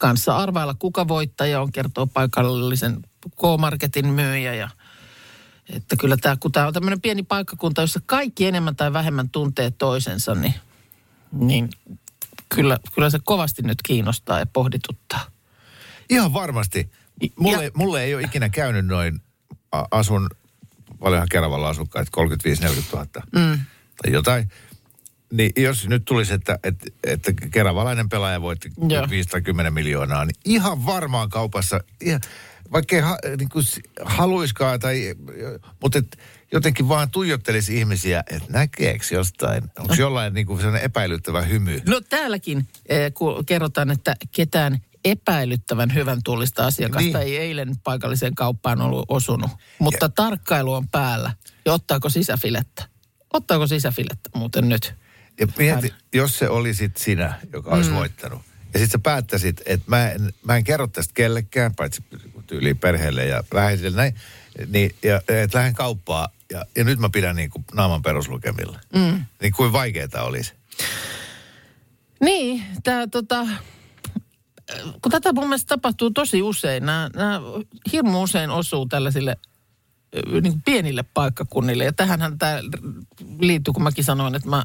kanssa 0.00 0.36
arvailla, 0.36 0.74
kuka 0.78 1.08
voittaja 1.08 1.60
on, 1.60 1.72
kertoo 1.72 2.06
paikallisen 2.06 3.02
K-Marketin 3.36 4.06
myyjä. 4.06 4.54
Ja, 4.54 4.68
että 5.68 5.96
kyllä 5.96 6.16
tämä, 6.16 6.36
kun 6.40 6.52
tämä 6.52 6.66
on 6.66 6.72
tämmöinen 6.72 7.00
pieni 7.00 7.22
paikkakunta, 7.22 7.80
jossa 7.80 8.00
kaikki 8.06 8.46
enemmän 8.46 8.76
tai 8.76 8.92
vähemmän 8.92 9.28
tuntee 9.30 9.70
toisensa, 9.70 10.34
niin, 10.34 10.54
niin 11.32 11.70
kyllä, 12.48 12.78
kyllä 12.94 13.10
se 13.10 13.18
kovasti 13.24 13.62
nyt 13.62 13.82
kiinnostaa 13.82 14.38
ja 14.38 14.46
pohdituttaa. 14.46 15.20
Ihan 16.10 16.32
varmasti. 16.32 16.90
Mulle, 17.36 17.64
Ja- 17.64 17.70
mulle 17.74 18.02
ei 18.04 18.14
ole 18.14 18.22
ikinä 18.22 18.48
käynyt 18.48 18.86
noin, 18.86 19.20
asun, 19.90 20.28
paljonhan 20.98 21.28
Keravalla 21.30 21.68
asukkaita, 21.68 22.10
35-40 22.66 22.66
000 22.92 23.06
mm. 23.32 23.58
tai 24.02 24.12
jotain. 24.12 24.48
Niin 25.32 25.52
jos 25.56 25.88
nyt 25.88 26.04
tulisi, 26.04 26.34
että, 26.34 26.58
että, 26.64 26.86
että 27.04 27.32
keravalainen 27.50 28.08
pelaaja 28.08 28.42
voitti 28.42 28.70
Joo. 28.88 29.10
5 29.10 29.28
tai 29.28 29.42
10 29.42 29.74
miljoonaa, 29.74 30.24
niin 30.24 30.34
ihan 30.44 30.86
varmaan 30.86 31.28
kaupassa, 31.28 31.80
ihan, 32.00 32.20
vaikka 32.72 32.96
ei 32.96 33.02
ha, 33.02 33.18
niin 33.38 33.48
kuin 33.48 33.64
haluiskaan, 34.04 34.80
tai, 34.80 35.14
mutta 35.82 35.98
et, 35.98 36.18
jotenkin 36.52 36.88
vaan 36.88 37.10
tuijottelisi 37.10 37.78
ihmisiä, 37.78 38.24
että 38.30 38.52
näkeekö 38.52 39.04
jostain, 39.10 39.64
onko 39.78 39.94
jollain 39.94 40.34
niin 40.34 40.46
kuin 40.46 40.58
sellainen 40.60 40.84
epäilyttävä 40.84 41.42
hymy. 41.42 41.80
No 41.86 42.00
täälläkin 42.00 42.68
eh, 42.88 43.12
kun 43.14 43.46
kerrotaan, 43.46 43.90
että 43.90 44.16
ketään 44.32 44.78
epäilyttävän 45.04 45.94
hyvän 45.94 46.18
tullista 46.24 46.66
asiakasta 46.66 47.04
Niin. 47.04 47.16
ei 47.16 47.36
eilen 47.36 47.76
paikalliseen 47.84 48.34
kauppaan 48.34 48.80
ollut 48.80 49.04
osunut. 49.08 49.50
Mutta 49.78 50.08
tarkkailu 50.08 50.72
on 50.72 50.88
päällä. 50.88 51.32
Ja 51.64 51.72
ottaako 51.72 52.08
sisäfilettä? 52.08 52.84
Ottaako 53.32 53.66
sisäfilettä 53.66 54.30
muuten 54.34 54.68
nyt? 54.68 54.94
Ja 55.40 55.46
mieti, 55.58 55.94
jos 56.14 56.38
se 56.38 56.48
olisit 56.48 56.96
sinä, 56.96 57.34
joka 57.52 57.70
olisi 57.70 57.90
mm. 57.90 57.96
voittanut. 57.96 58.42
Ja 58.72 58.78
sitten 58.78 58.90
sä 58.90 58.98
päättäisit, 58.98 59.60
että 59.66 59.84
mä 59.86 60.10
en, 60.10 60.32
mä 60.44 60.56
en 60.56 60.64
kerro 60.64 60.86
tästä 60.86 61.14
kellekään, 61.14 61.74
paitsi 61.74 62.04
tyyliin 62.46 62.78
perheelle 62.78 63.26
ja 63.26 63.44
läheisille 63.54 63.96
näin. 63.96 64.14
Niin, 64.66 64.94
ja 65.02 65.16
että 65.28 65.58
lähden 65.58 65.74
kauppaan 65.74 66.28
ja, 66.52 66.64
ja 66.76 66.84
nyt 66.84 66.98
mä 66.98 67.08
pidän 67.08 67.36
niin 67.36 67.50
kuin 67.50 67.64
naaman 67.74 68.02
peruslukemilla. 68.02 68.80
Mm. 68.94 69.24
Niin 69.42 69.52
kuin 69.52 69.72
vaikeaa 69.72 70.22
olisi. 70.22 70.52
Niin, 72.20 72.62
tämä 72.82 73.06
tota, 73.06 73.46
kun 75.02 75.12
tätä 75.12 75.32
mun 75.32 75.44
mielestä 75.44 75.68
tapahtuu 75.68 76.10
tosi 76.10 76.42
usein, 76.42 76.86
nämä, 76.86 77.10
nämä 77.16 77.40
hirmu 77.92 78.22
usein 78.22 78.50
osuu 78.50 78.86
tällaisille 78.86 79.36
niin 80.30 80.52
kuin 80.52 80.62
pienille 80.62 81.02
paikkakunnille. 81.02 81.84
Ja 81.84 81.92
tähänhän 81.92 82.38
tämä 82.38 82.60
liittyy, 83.40 83.72
kun 83.72 83.82
mäkin 83.82 84.04
sanoin, 84.04 84.34
että 84.34 84.48
mä 84.48 84.64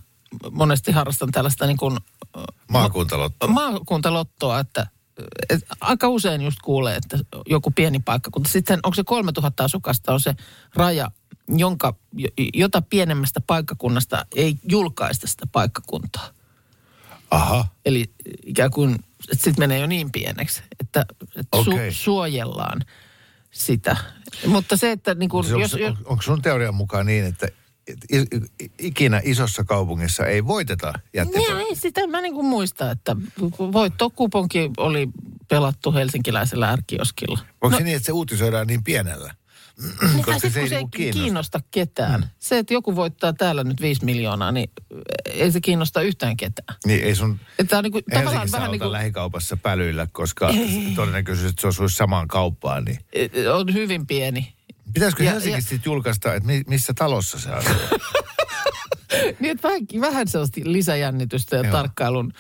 monesti 0.51 0.91
harrastan 0.91 1.31
tällaista 1.31 1.67
niin 1.67 1.77
kuin, 1.77 1.97
ö, 2.37 2.39
Maakuntalotto. 2.71 3.47
maakuntalottoa, 3.47 4.59
että 4.59 4.87
et 5.49 5.61
aika 5.81 6.07
usein 6.07 6.41
just 6.41 6.57
kuulee, 6.63 6.95
että 6.95 7.17
joku 7.49 7.71
pieni 7.71 7.99
paikkakunta. 7.99 8.49
Sitten 8.49 8.79
onko 8.83 8.95
se 8.95 9.03
3000 9.03 9.63
asukasta 9.63 10.13
on 10.13 10.19
se 10.19 10.35
raja, 10.75 11.11
jonka, 11.47 11.95
jota 12.53 12.81
pienemmästä 12.81 13.41
paikkakunnasta 13.47 14.25
ei 14.35 14.57
julkaista 14.69 15.27
sitä 15.27 15.47
paikkakuntaa. 15.51 16.29
Aha. 17.31 17.65
Eli 17.85 18.13
ikään 18.45 18.71
kuin, 18.71 18.93
että 19.31 19.43
sitten 19.43 19.59
menee 19.59 19.79
jo 19.79 19.87
niin 19.87 20.11
pieneksi, 20.11 20.61
että, 20.79 21.05
että 21.35 21.63
su, 21.63 21.71
Okei. 21.71 21.93
suojellaan 21.93 22.81
sitä. 23.51 23.97
Mutta 24.47 24.77
se, 24.77 24.91
että 24.91 25.15
niin 25.15 25.29
kuin, 25.29 25.45
Se, 25.45 25.51
jos, 25.59 25.73
on, 25.73 25.97
onko 26.05 26.21
sun 26.21 26.41
teorian 26.41 26.75
mukaan 26.75 27.05
niin, 27.05 27.25
että 27.25 27.47
ikinä 28.79 29.21
isossa 29.23 29.63
kaupungissa 29.63 30.25
ei 30.25 30.45
voiteta 30.45 30.93
jättipä? 31.13 31.39
niin, 31.39 31.57
ei 31.57 31.75
sitä 31.75 32.07
mä 32.07 32.21
niin 32.21 32.33
kuin 32.33 32.45
muista, 32.45 32.91
että 32.91 33.15
voittokuponki 33.59 34.71
oli 34.77 35.07
pelattu 35.47 35.93
helsinkiläisellä 35.93 36.69
ärkioskilla. 36.69 37.39
Onko 37.61 37.77
se 37.77 37.83
niin, 37.83 37.95
että 37.95 38.05
se 38.05 38.11
uutisoidaan 38.11 38.67
niin 38.67 38.83
pienellä? 38.83 39.33
Niin, 40.01 40.23
Koska 40.23 40.39
sit, 40.39 40.53
se 40.53 40.59
ei 40.59 40.69
se 40.69 40.75
ei 40.75 40.81
niinku 40.81 40.97
kiinnosta, 40.97 41.21
kiinnosta. 41.21 41.61
ketään. 41.71 42.21
Mm. 42.21 42.27
Se, 42.39 42.57
että 42.57 42.73
joku 42.73 42.95
voittaa 42.95 43.33
täällä 43.33 43.63
nyt 43.63 43.81
5 43.81 44.05
miljoonaa, 44.05 44.51
niin 44.51 44.69
ei 45.25 45.51
se 45.51 45.61
kiinnosta 45.61 46.01
yhtään 46.01 46.37
ketään. 46.37 46.77
Niin 46.85 47.03
ei 47.03 47.15
sun 47.15 47.39
Että 47.59 47.69
tää 47.69 47.77
on 47.77 47.83
niin 47.83 47.91
kuin, 47.91 48.03
tavallaan 48.13 48.47
vähän 48.51 48.71
niin 48.71 48.79
kuin... 48.79 48.91
lähikaupassa 48.91 49.57
pälyillä, 49.57 50.07
koska 50.11 50.53
todennäköisesti 50.95 51.49
että 51.49 51.61
se 51.61 51.67
osuisi 51.67 51.95
samaan 51.95 52.27
kauppaan. 52.27 52.85
Niin. 52.85 52.99
on 53.53 53.73
hyvin 53.73 54.07
pieni. 54.07 54.53
Pitäisikö 54.93 55.23
Ja- 55.23 55.31
Helsingissä 55.31 55.69
sitten 55.69 55.91
julkaista, 55.91 56.33
että 56.33 56.47
mi- 56.47 56.63
missä 56.67 56.93
talossa 56.93 57.39
se 57.39 57.49
asuu? 57.51 57.73
Niin, 59.39 59.51
että 59.51 59.67
vähän, 59.67 59.81
vähän 60.01 60.27
sellaista 60.27 60.61
lisäjännitystä 60.63 61.55
ja 61.55 61.63
Joo. 61.63 61.71
tarkkailun. 61.71 62.33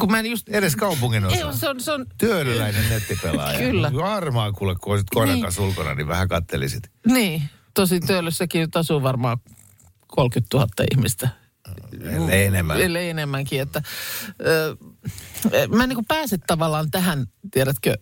Kun 0.00 0.10
mä 0.10 0.18
en 0.18 0.26
just... 0.26 0.48
Edes 0.48 0.76
kaupungin 0.76 1.24
Ei, 1.24 1.42
osa. 1.44 1.58
se 1.58 1.68
on, 1.68 1.80
se 1.80 1.92
on, 1.92 2.06
Työläinen 2.18 2.88
nettipelaaja. 2.88 3.58
Kyllä. 3.58 3.92
Varmaan 3.92 4.52
kuule, 4.52 4.74
kun 4.80 4.92
olisit 4.92 5.10
koiran 5.10 5.34
Niin. 5.34 5.42
kanssa 5.42 5.62
ulkona, 5.62 5.94
niin 5.94 6.08
vähän 6.08 6.28
kattelisit. 6.28 6.90
niin, 7.06 7.42
tosi 7.74 8.00
Töölössäkin 8.00 8.60
nyt 8.60 8.76
asuu 8.76 9.02
varmaan 9.02 9.38
30 10.06 10.56
000 10.56 10.68
ihmistä. 10.92 11.28
Ellei 12.02 12.44
enemmän. 12.46 12.80
Ellei 12.80 13.10
enemmänkin, 13.10 13.60
että 13.60 13.82
ö, 14.46 14.76
mä 15.76 15.82
en 15.82 15.88
niin 15.88 16.04
pääse 16.08 16.38
tavallaan 16.46 16.90
tähän, 16.90 17.26
tiedätkö, 17.50 17.96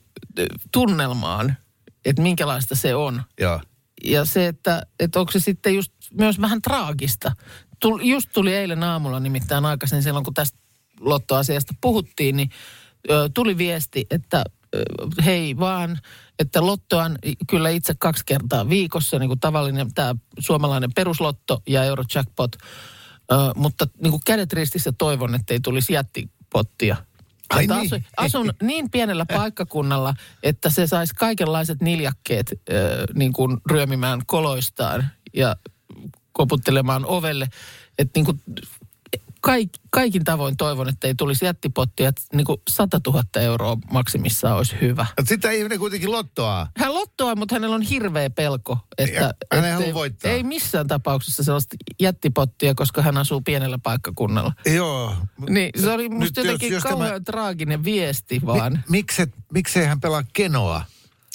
tunnelmaan, 0.73 1.57
että 2.05 2.23
minkälaista 2.23 2.75
se 2.75 2.95
on. 2.95 3.23
Joo. 3.40 3.61
Ja 4.05 4.25
se, 4.25 4.47
että, 4.47 4.83
että 5.00 5.21
onko 5.21 5.33
se 5.33 5.40
sitten 5.40 5.75
just 5.75 5.93
myös 6.12 6.40
vähän 6.40 6.62
traagista. 6.62 7.33
Tul, 7.81 8.00
just 8.02 8.31
tuli 8.35 8.55
eilen 8.55 8.83
aamulla 8.83 9.21
nimittäin 9.21 9.64
aikaisin 9.64 10.02
silloin, 10.02 10.25
kun 10.25 10.35
tästä 10.35 10.59
lottoasiasta 11.00 11.75
puhuttiin, 11.81 12.37
niin 12.37 12.50
ö, 13.11 13.31
tuli 13.35 13.59
viesti, 13.59 14.07
että 14.11 14.45
ö, 14.75 14.83
hei 15.25 15.59
vaan, 15.59 15.99
että 16.38 16.67
lottoan 16.67 17.19
kyllä 17.49 17.71
itse 17.71 17.95
kaksi 17.99 18.25
kertaa 18.26 18.69
viikossa, 18.69 19.19
niin 19.19 19.28
kuin 19.28 19.40
tavallinen 19.40 19.95
tämä 19.95 20.14
suomalainen 20.38 20.93
peruslotto 20.95 21.62
ja 21.67 21.85
Eurojackpot. 21.85 22.57
Ö, 23.33 23.35
mutta 23.57 23.87
niin 24.02 24.11
kuin 24.11 24.23
kädet 24.26 24.52
ristissä 24.52 24.93
toivon, 24.99 25.35
että 25.35 25.55
ei 25.55 25.61
tulisi 25.61 25.93
jättipottia. 25.93 26.97
Ai 27.50 27.64
Että 27.64 27.75
niin. 27.75 27.87
asun, 27.87 28.05
asun 28.17 28.52
niin 28.62 28.90
pienellä 28.90 29.26
paikkakunnalla, 29.26 30.14
että 30.43 30.71
se 30.71 30.87
saisi 30.87 31.14
kaikenlaiset 31.14 31.81
niljakkeet 31.81 32.52
ö, 32.52 33.07
niin 33.14 33.33
kuin 33.33 33.57
ryömimään 33.71 34.21
koloistaan 34.26 35.09
ja 35.35 35.57
koputtelemaan 36.33 37.07
ovelle. 37.07 37.49
Että 37.99 38.19
niin 38.19 38.25
kuin 38.25 38.43
kaik, 39.52 39.71
kaikin 39.90 40.25
tavoin 40.25 40.57
toivon, 40.57 40.88
että 40.88 41.07
ei 41.07 41.14
tulisi 41.14 41.45
jättipottia, 41.45 42.09
että 42.09 42.23
niin 42.35 42.45
kuin 42.45 42.61
100 42.71 43.00
000 43.07 43.23
euroa 43.40 43.76
maksimissaan 43.90 44.57
olisi 44.57 44.76
hyvä. 44.81 45.07
Sitä 45.25 45.50
ihminen 45.50 45.78
kuitenkin 45.78 46.12
lottoaa. 46.12 46.71
Hän 46.76 46.95
lottoa, 46.95 47.37
mutta 47.37 47.55
hänellä 47.55 47.75
on 47.76 47.83
hirveä 47.83 48.31
pelko, 48.31 48.78
Ja 48.99 49.05
että, 49.05 49.35
hän 49.52 49.64
ei 49.64 49.73
halua 49.73 49.95
voittaa. 49.95 50.31
ei 50.31 50.43
missään 50.43 50.87
tapauksessa 50.87 51.45
sellaista 51.45 51.76
jättipottia, 52.00 52.75
koska 52.75 53.02
hän 53.02 53.17
asuu 53.17 53.40
pienellä 53.40 53.78
paikkakunnalla. 53.83 54.52
Joo. 54.75 55.14
Niin, 55.49 55.71
se 55.81 55.93
oli 55.93 56.09
Nyt 56.09 56.19
musta 56.19 56.40
jos- 56.40 56.47
jotenkin 56.47 56.73
jos 56.73 56.83
tämä- 56.83 56.93
kauhean 56.95 57.25
traaginen 57.25 57.85
viesti 57.85 58.40
vaan. 58.47 58.73
Mi- 58.73 58.78
mikset, 58.88 59.31
miksei 59.52 59.87
hän 59.87 60.00
pelaa 60.00 60.23
kenoa? 60.33 60.83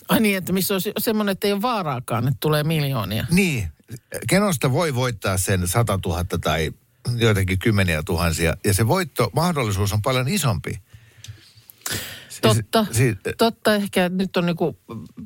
Ai 0.10 0.20
niin, 0.20 0.38
että 0.38 0.54
missä 0.54 0.74
olisi 0.74 0.92
semmoinen, 0.98 1.32
että 1.34 1.48
ei 1.48 1.54
ole 1.54 1.62
vaaraakaan, 1.62 2.28
että 2.28 2.38
tulee 2.40 2.64
miljoonia. 2.64 3.26
Niin, 3.32 3.68
kenosta 4.30 4.72
voi 4.72 4.96
voittaa 4.96 5.38
sen 5.38 5.68
100 5.68 6.00
000 6.06 6.24
tai 6.44 6.72
jotenkin 7.18 7.60
kymmeniä 7.60 8.04
tuhansia. 8.04 8.54
Ja 8.66 8.74
se 8.74 8.88
voitto, 8.88 9.30
mahdollisuus 9.36 9.94
on 9.94 10.02
paljon 10.02 10.28
isompi. 10.28 10.82
Totta, 12.42 12.86
Si- 12.92 13.18
totta 13.38 13.76
ehkä 13.76 14.10
nyt 14.10 14.38
on 14.38 14.46
niinku 14.46 14.78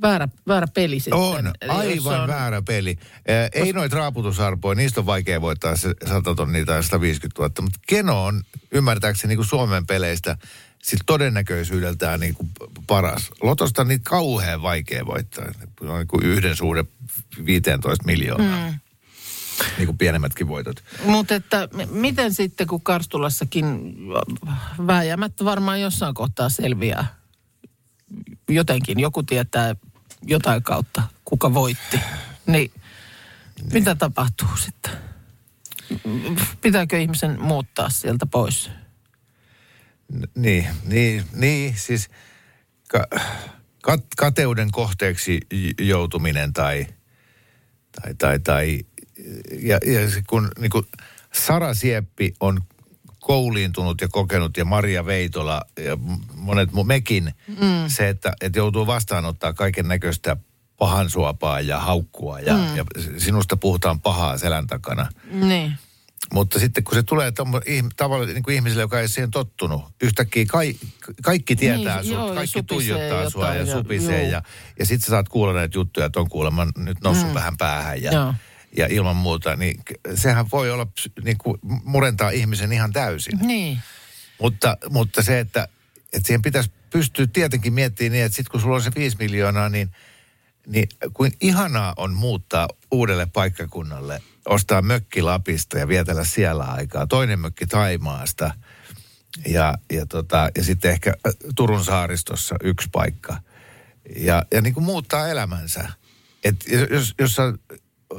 väärä, 0.02 0.28
väärä 0.48 0.68
peli 0.74 1.00
sitten. 1.00 1.20
On, 1.20 1.48
Eli 1.62 1.72
aivan 1.72 2.22
on- 2.22 2.28
väärä 2.28 2.62
peli. 2.62 2.98
Eh, 3.26 3.50
Ei 3.66 3.74
noita 3.74 3.96
raaputusarpoja, 3.96 4.76
niistä 4.76 5.00
on 5.00 5.06
vaikea 5.06 5.42
voittaa 5.42 5.76
se 5.76 5.94
100 6.08 6.36
tonnia 6.36 6.66
tai 6.66 6.84
150 6.84 7.42
000, 7.42 7.54
mutta 7.62 7.80
Keno 7.88 8.26
on 8.26 8.44
ymmärtääkseni 8.72 9.30
niin 9.30 9.38
kuin 9.38 9.48
Suomen 9.48 9.86
peleistä 9.88 10.38
sillä 10.84 11.04
todennäköisyydeltään 11.06 12.20
niin 12.20 12.34
kuin 12.34 12.50
paras. 12.88 13.30
Lotosta 13.42 13.82
on 13.82 13.88
niitä 13.88 14.10
kauhean 14.10 14.62
vaikea 14.62 15.06
voittaa. 15.06 15.46
On 15.82 15.98
niin 15.98 16.08
kuin 16.08 16.24
yhden 16.26 16.56
suhde 16.56 16.86
15 17.46 18.06
miljoonaa. 18.06 18.70
Mm. 18.72 18.80
Niin 19.78 19.86
kuin 19.86 19.98
pienemmätkin 19.98 20.48
voitot. 20.48 20.84
Mutta 21.06 21.36
että 21.36 21.70
miten 21.90 22.34
sitten, 22.34 22.68
kun 22.68 22.82
Karstulassakin 22.82 23.96
vääjäämättä 24.88 25.46
varmaan 25.46 25.82
jossain 25.82 26.14
kohtaa 26.14 26.50
selviää 26.50 27.16
jotenkin, 28.50 29.00
joku 29.00 29.24
tietää 29.24 29.76
jotain 30.24 30.64
kautta, 30.64 31.04
kuka 31.26 31.54
voitti, 31.54 32.00
niin 32.46 32.72
mitä 33.74 33.96
tapahtuu 33.96 34.58
sitten? 34.58 34.92
Pitääkö 36.62 37.00
ihmisen 37.00 37.42
muuttaa 37.42 37.90
sieltä 37.90 38.26
pois? 38.26 38.70
Niin, 40.36 40.68
niin, 40.84 41.24
niin 41.34 41.74
siis 41.78 42.10
ka, 42.88 43.08
kat, 43.84 44.06
kateuden 44.18 44.72
kohteeksi 44.72 45.40
joutuminen 45.80 46.54
tai, 46.54 46.88
tai, 48.02 48.14
tai, 48.16 48.40
tai 48.40 48.86
ja, 49.60 49.80
ja 49.86 50.00
kun 50.28 50.50
niin 50.60 50.70
kuin 50.70 50.86
Sara 51.34 51.74
Sieppi 51.74 52.34
on 52.40 52.62
kouliintunut 53.20 54.02
ja 54.02 54.08
kokenut 54.08 54.58
ja 54.58 54.66
Maria 54.66 55.06
Veitola 55.06 55.62
ja 55.86 55.98
monet 56.36 56.70
mekin, 56.86 57.34
mm. 57.48 57.88
se, 57.88 58.10
että, 58.10 58.34
että 58.42 58.60
joutuu 58.60 58.88
vastaanottaa 58.88 59.54
kaiken 59.54 59.88
näköistä 59.88 60.38
pahansuopaa 60.78 61.62
ja 61.62 61.80
haukkua 61.80 62.40
ja, 62.40 62.54
mm. 62.54 62.76
ja 62.76 62.86
sinusta 63.18 63.58
puhutaan 63.58 64.02
pahaa 64.02 64.38
selän 64.38 64.68
takana. 64.68 65.10
Niin. 65.32 65.74
Mutta 66.34 66.60
sitten 66.60 66.84
kun 66.84 66.96
se 66.96 67.04
tulee 67.04 67.32
tavallaan 67.96 68.34
niin 68.34 68.52
ihmiselle, 68.52 68.82
joka 68.82 69.00
ei 69.00 69.08
siihen 69.08 69.32
tottunut, 69.32 69.82
yhtäkkiä 70.02 70.46
kai, 70.48 70.76
kaikki 71.24 71.56
tietää 71.56 71.96
Niin, 71.96 72.06
sut, 72.06 72.14
joo, 72.14 72.34
kaikki 72.34 72.64
tuijottaa 72.64 73.30
sua 73.30 73.48
ja 73.48 73.64
ja- 73.64 73.74
supisee. 73.74 74.22
joo. 74.22 74.32
Ja, 74.32 74.42
ja 74.80 74.86
sitten 74.86 75.06
sä 75.06 75.10
saat 75.10 75.30
kuulla 75.30 75.54
näitä 75.54 75.78
juttuja, 75.78 76.06
että 76.06 76.20
on 76.20 76.30
kuulemma 76.30 76.68
nyt 76.78 76.98
noussut 77.04 77.28
mm. 77.28 77.34
vähän 77.34 77.58
päähän 77.58 78.04
ja, 78.04 78.12
Joo. 78.12 78.34
Ja 78.78 78.88
ilman 78.90 79.16
muuta. 79.16 79.56
Niin 79.56 79.84
sehän 80.16 80.52
voi 80.52 80.72
olla, 80.72 80.88
niin 81.24 81.38
kuin 81.38 81.60
murentaa 81.84 82.30
ihmisen 82.30 82.74
ihan 82.74 82.94
täysin. 82.94 83.40
Niin. 83.42 83.80
Mutta, 84.42 84.78
mutta 84.90 85.24
se, 85.24 85.40
että, 85.40 85.68
että 86.14 86.28
siihen 86.28 86.42
pitäisi 86.42 86.72
pystyä 86.90 87.28
tietenkin 87.34 87.74
miettimään 87.74 88.12
niin, 88.12 88.26
että 88.26 88.36
sitten 88.36 88.52
kun 88.52 88.62
sulla 88.62 88.76
on 88.76 88.82
se 88.82 88.92
5 88.96 89.18
miljoonaa, 89.20 89.70
niin, 89.70 89.90
niin 90.68 90.90
kuin 91.14 91.32
ihanaa 91.42 91.94
on 91.98 92.14
muuttaa 92.14 92.68
uudelle 92.92 93.26
paikkakunnalle, 93.26 94.22
ostaa 94.46 94.82
mökki 94.82 95.22
Lapista 95.22 95.78
ja 95.78 95.88
vietellä 95.88 96.24
siellä 96.24 96.64
aikaa. 96.64 97.08
Toinen 97.08 97.40
mökki 97.40 97.66
Taimaasta 97.66 98.52
ja, 99.48 99.74
ja, 99.92 100.06
tota, 100.06 100.50
ja 100.58 100.64
sitten 100.64 100.92
ehkä 100.92 101.14
äh, 101.28 101.34
Turun 101.56 101.86
saaristossa 101.86 102.56
yksi 102.64 102.90
paikka. 102.92 103.38
Ja, 104.16 104.44
ja 104.52 104.62
niin 104.62 104.74
kuin 104.74 104.84
muuttaa 104.84 105.28
elämänsä. 105.28 105.90
Et 106.44 106.56
jos, 106.90 107.14
jos 107.20 107.36
sä 107.36 107.54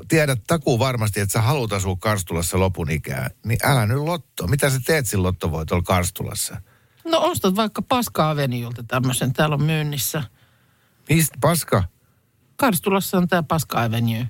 tiedät 0.08 0.40
takuu 0.46 0.78
varmasti, 0.78 1.20
että 1.20 1.32
sä 1.32 1.42
haluat 1.42 1.72
asua 1.72 1.96
Karstulassa 2.00 2.60
lopun 2.60 2.90
ikää, 2.90 3.30
niin 3.44 3.58
älä 3.64 3.86
nyt 3.86 3.98
lotto. 3.98 4.46
Mitä 4.46 4.70
sä 4.70 4.80
teet 4.86 5.06
sillä 5.06 5.22
lottovoitolla 5.22 5.82
Karstulassa? 5.82 6.60
No 7.04 7.18
ostat 7.20 7.56
vaikka 7.56 7.82
Paska 7.82 8.30
Aveniulta 8.30 8.82
tämmöisen, 8.88 9.32
täällä 9.32 9.54
on 9.54 9.62
myynnissä. 9.62 10.22
Mistä 11.08 11.38
paska? 11.40 11.84
Karstulassa 12.56 13.18
on 13.18 13.28
tämä 13.28 13.42
Paska 13.42 13.82
Avenue. 13.82 14.26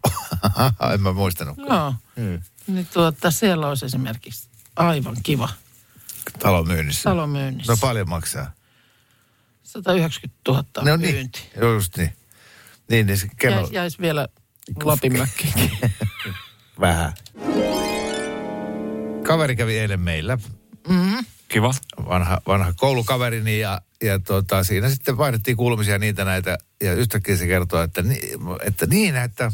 en 0.95 1.01
mä 1.03 1.13
muistanutkaan. 1.13 1.69
Joo. 2.17 2.27
Hmm. 2.27 2.43
Niin 2.67 2.87
tuota, 2.93 3.31
siellä 3.31 3.69
olisi 3.69 3.87
esimerkiksi 3.87 4.49
aivan 4.77 5.17
kiva 5.23 5.49
Talon 6.39 6.67
myynnissä. 6.69 7.11
talon 7.11 7.31
myynnissä. 7.31 7.73
No 7.73 7.77
paljon 7.81 8.09
maksaa. 8.09 8.51
190 9.63 10.41
000 10.49 10.65
No 10.83 10.97
niin, 10.97 11.15
myynti. 11.15 11.51
Just 11.61 11.97
niin. 11.97 12.13
Niin, 12.91 13.07
niin 13.07 13.19
se 13.19 13.29
kello 13.37 13.57
Jäis, 13.61 13.73
jäisi 13.73 13.99
vielä 13.99 14.29
Lapin 14.85 15.19
mökkiinkin. 15.19 15.71
vähän. 16.81 17.13
Kaveri 19.27 19.57
kävi 19.57 19.79
eilen 19.79 20.01
meillä, 20.01 20.39
Kiva. 21.49 21.75
vanha, 22.09 22.41
vanha 22.47 22.73
koulukaverini 22.77 23.59
ja, 23.59 23.81
ja 24.03 24.19
tota, 24.19 24.65
siinä 24.65 24.89
sitten 24.89 25.19
vaihdettiin 25.19 25.57
kuulumisia 25.57 25.99
niitä 25.99 26.25
näitä 26.25 26.59
ja 26.81 26.93
yhtäkkiä 26.93 27.37
se 27.37 27.47
kertoo, 27.47 27.83
että, 27.83 28.03
ni, 28.03 28.21
että 28.65 28.87
niin, 28.87 29.17
että 29.17 29.53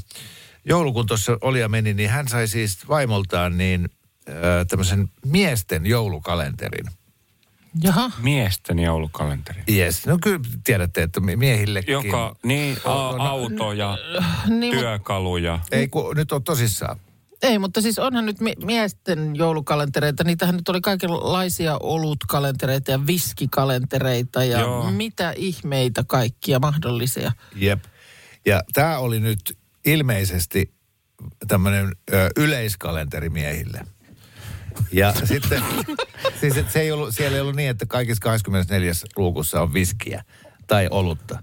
joulukun 0.65 1.07
tuossa 1.07 1.39
oli 1.41 1.61
ja 1.61 1.69
meni, 1.69 1.95
niin 1.95 2.11
hän 2.11 2.29
sai 2.29 2.49
siis 2.49 2.89
vaimoltaan 2.89 3.59
niin 3.59 3.89
ö, 4.29 4.65
tämmöisen 4.69 5.09
miesten 5.27 5.87
joulukalenterin. 5.87 6.87
Jaha. 7.83 8.11
Miesten 8.23 8.79
joulukalenteri. 8.79 9.63
Yes. 9.71 10.07
No 10.07 10.19
kyllä 10.23 10.41
tiedätte, 10.65 11.03
että 11.03 11.21
mi- 11.21 11.37
miehillekin. 11.37 11.93
Joka, 11.93 12.37
niin, 12.43 12.77
a, 12.85 12.93
autoja, 13.29 13.99
Niin, 14.49 14.75
mut, 14.75 14.81
työkaluja. 14.85 15.59
Ei, 15.71 15.89
kun 15.89 16.17
nyt 16.17 16.33
on 16.33 16.45
tosissaan. 16.45 16.97
ei, 17.43 17.59
mutta 17.59 17.81
siis 17.81 17.99
onhan 17.99 18.27
nyt 18.27 18.41
mi- 18.41 18.55
miesten 18.65 19.37
joulukalentereita. 19.37 20.25
Niitähän 20.25 20.57
nyt 20.57 20.69
oli 20.69 20.81
kaikenlaisia 20.81 21.77
olutkalentereita 21.83 22.91
ja 22.91 23.07
viskikalentereita 23.07 24.45
ja 24.45 24.61
Joo. 24.61 24.91
mitä 24.91 25.33
ihmeitä 25.37 26.05
kaikkia 26.07 26.59
mahdollisia. 26.59 27.33
Jep. 27.57 27.85
Ja 28.47 28.63
tämä 28.73 28.99
oli 28.99 29.21
nyt 29.21 29.59
ilmeisesti 29.87 30.75
tämmöinen 31.49 31.93
yleiskalenteri 32.37 33.31
miehille. 33.31 33.81
Ja 34.93 35.13
sitten, 35.25 35.63
siis 36.41 36.57
et 36.57 36.71
se 36.71 36.81
ei 36.81 36.93
ollut, 36.93 37.15
siellä 37.15 37.35
ei 37.35 37.41
ollut 37.41 37.57
niin, 37.57 37.71
että 37.71 37.87
kaikissa 37.87 38.23
24 38.23 38.93
luukussa 39.17 39.63
on 39.63 39.75
viskiä 39.75 40.25
tai 40.67 40.89
olutta, 40.91 41.43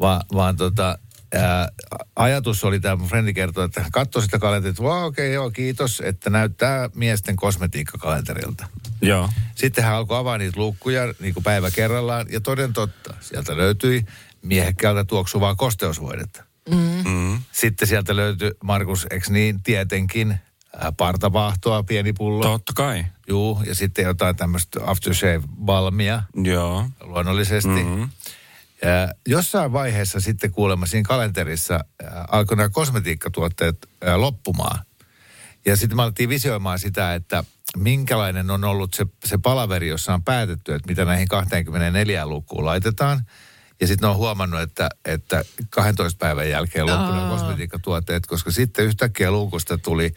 Va, 0.00 0.20
vaan 0.34 0.56
tota, 0.56 0.98
ää, 1.34 1.68
ajatus 2.16 2.64
oli, 2.64 2.80
tämä 2.80 2.96
mun 2.96 3.08
frendi 3.08 3.34
kertoi, 3.34 3.64
että 3.64 3.80
hän 3.80 3.90
katsoi 3.90 4.22
sitä 4.22 4.38
kalenteria, 4.38 4.70
että 4.70 4.82
wow, 4.82 5.04
okei, 5.04 5.26
okay, 5.26 5.34
joo, 5.34 5.50
kiitos, 5.50 6.02
että 6.04 6.30
näyttää 6.30 6.90
miesten 6.94 7.36
kosmetiikkakalenterilta. 7.36 8.66
Joo. 9.02 9.28
Sitten 9.54 9.84
hän 9.84 9.94
alkoi 9.94 10.18
avaa 10.18 10.38
niitä 10.38 10.60
luukkuja 10.60 11.14
niin 11.20 11.34
kuin 11.34 11.44
päivä 11.44 11.70
kerrallaan 11.70 12.26
ja 12.30 12.40
toden 12.40 12.72
totta, 12.72 13.14
sieltä 13.20 13.56
löytyi 13.56 14.04
miehekkäältä 14.42 15.04
tuoksuvaa 15.04 15.54
kosteusvoidetta. 15.54 16.44
Mm. 16.70 17.42
Sitten 17.52 17.88
sieltä 17.88 18.16
löytyi, 18.16 18.50
Markus, 18.62 19.06
eks 19.10 19.30
niin, 19.30 19.62
tietenkin 19.62 20.40
ää, 20.76 20.92
partavahtoa, 20.92 21.82
pieni 21.82 22.12
pullo. 22.12 22.42
Totta 22.42 22.72
kai. 22.76 23.04
Juu, 23.28 23.62
ja 23.66 23.74
sitten 23.74 24.04
jotain 24.04 24.36
tämmöistä 24.36 24.80
aftershave-balmia 24.80 26.22
Joo. 26.44 26.86
luonnollisesti. 27.00 27.84
Mm. 27.84 28.10
Ja 28.82 29.14
jossain 29.26 29.72
vaiheessa 29.72 30.20
sitten 30.20 30.52
kuulemma 30.52 30.86
siinä 30.86 31.08
kalenterissa 31.08 31.84
alkoi 32.30 32.56
nämä 32.56 32.68
kosmetiikkatuotteet 32.68 33.88
loppumaan. 34.16 34.78
Ja 35.66 35.76
sitten 35.76 35.96
me 35.96 36.02
alettiin 36.02 36.28
visioimaan 36.28 36.78
sitä, 36.78 37.14
että 37.14 37.44
minkälainen 37.76 38.50
on 38.50 38.64
ollut 38.64 38.94
se, 38.94 39.06
se 39.24 39.38
palaveri, 39.38 39.88
jossa 39.88 40.14
on 40.14 40.24
päätetty, 40.24 40.74
että 40.74 40.88
mitä 40.88 41.04
näihin 41.04 41.28
24 41.28 42.26
lukuun 42.26 42.64
laitetaan. 42.64 43.26
Ja 43.80 43.86
sitten 43.86 44.06
ne 44.06 44.10
on 44.10 44.16
huomannut, 44.16 44.60
että, 44.60 44.88
että 45.04 45.44
12 45.70 46.18
päivän 46.18 46.50
jälkeen 46.50 46.86
loppui 46.86 47.16
nämä 47.16 47.30
kosmetiikkatuotteet, 47.30 48.26
koska 48.26 48.50
sitten 48.50 48.84
yhtäkkiä 48.84 49.30
luukusta 49.30 49.78
tuli, 49.78 50.14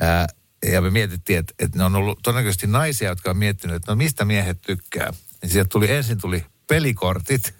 ää, 0.00 0.26
ja 0.72 0.80
me 0.80 0.90
mietittiin, 0.90 1.38
että, 1.38 1.54
että 1.58 1.78
ne 1.78 1.84
on 1.84 1.96
ollut 1.96 2.18
todennäköisesti 2.22 2.66
naisia, 2.66 3.08
jotka 3.08 3.30
on 3.30 3.36
miettinyt, 3.36 3.76
että 3.76 3.92
no 3.92 3.96
mistä 3.96 4.24
miehet 4.24 4.60
tykkää. 4.62 5.12
Ja 5.42 5.48
sieltä 5.48 5.68
tuli, 5.68 5.90
ensin 5.90 6.20
tuli 6.20 6.44
pelikortit. 6.66 7.54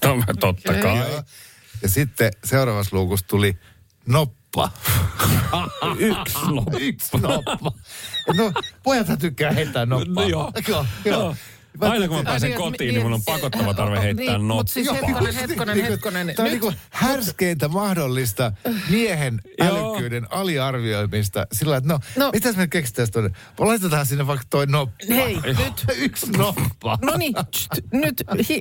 To- 0.00 0.22
Totta 0.40 0.70
Okei. 0.70 0.82
kai. 0.82 0.98
Joo. 0.98 1.22
Ja 1.82 1.88
sitten 1.88 2.32
seuraavassa 2.44 2.96
luukussa 2.96 3.26
tuli 3.26 3.58
noppa. 4.06 4.70
Yksi 5.98 6.38
noppa. 6.54 6.78
Yksi 6.78 7.18
noppa. 7.18 7.72
No, 8.36 8.52
pojathan 8.82 9.18
tykkää 9.18 9.52
heittää 9.52 9.86
noppaa. 9.86 10.14
No 10.24 10.28
joo. 10.28 10.52
joo, 10.68 10.86
joo. 11.04 11.36
Aina 11.80 12.08
kun 12.08 12.16
mä 12.16 12.22
pääsen 12.24 12.46
Ai 12.52 12.58
niin, 12.58 12.62
kotiin, 12.70 12.88
että 12.90 12.98
niin 12.98 13.02
mun 13.02 13.12
on 13.12 13.20
mi- 13.20 13.24
pakottava 13.32 13.74
tarve 13.74 14.00
heittää 14.00 14.38
niin. 14.38 14.44
Mutta 14.44 14.72
siis 14.72 14.88
hetkonen, 14.92 15.34
hetkonen, 15.34 15.76
niin 15.76 15.86
hetkonen. 15.90 16.26
Tämä 16.36 16.44
on 16.46 16.50
niin 16.50 16.60
kuin 16.60 16.74
härskeintä 16.90 17.68
mahdollista 17.68 18.52
miehen 18.90 19.40
Joo. 19.58 19.68
älykkyyden 19.90 20.26
aliarvioimista. 20.32 21.46
Sillä 21.52 21.76
että 21.76 21.88
no, 21.88 21.98
No. 22.16 22.30
mitäs 22.32 22.56
me 22.56 22.66
keksitään 22.66 23.08
tuonne? 23.12 23.30
Laitetaan 23.58 24.06
sinne 24.06 24.26
vaikka 24.26 24.46
toi 24.50 24.66
noppa. 24.66 24.94
Hei, 25.08 25.34
nyt. 25.44 25.84
Yksi 25.98 26.30
noppa. 26.30 26.98
No 27.02 27.16
niin, 27.16 27.34
tst, 27.50 27.68
nyt 27.92 28.24
hi, 28.48 28.60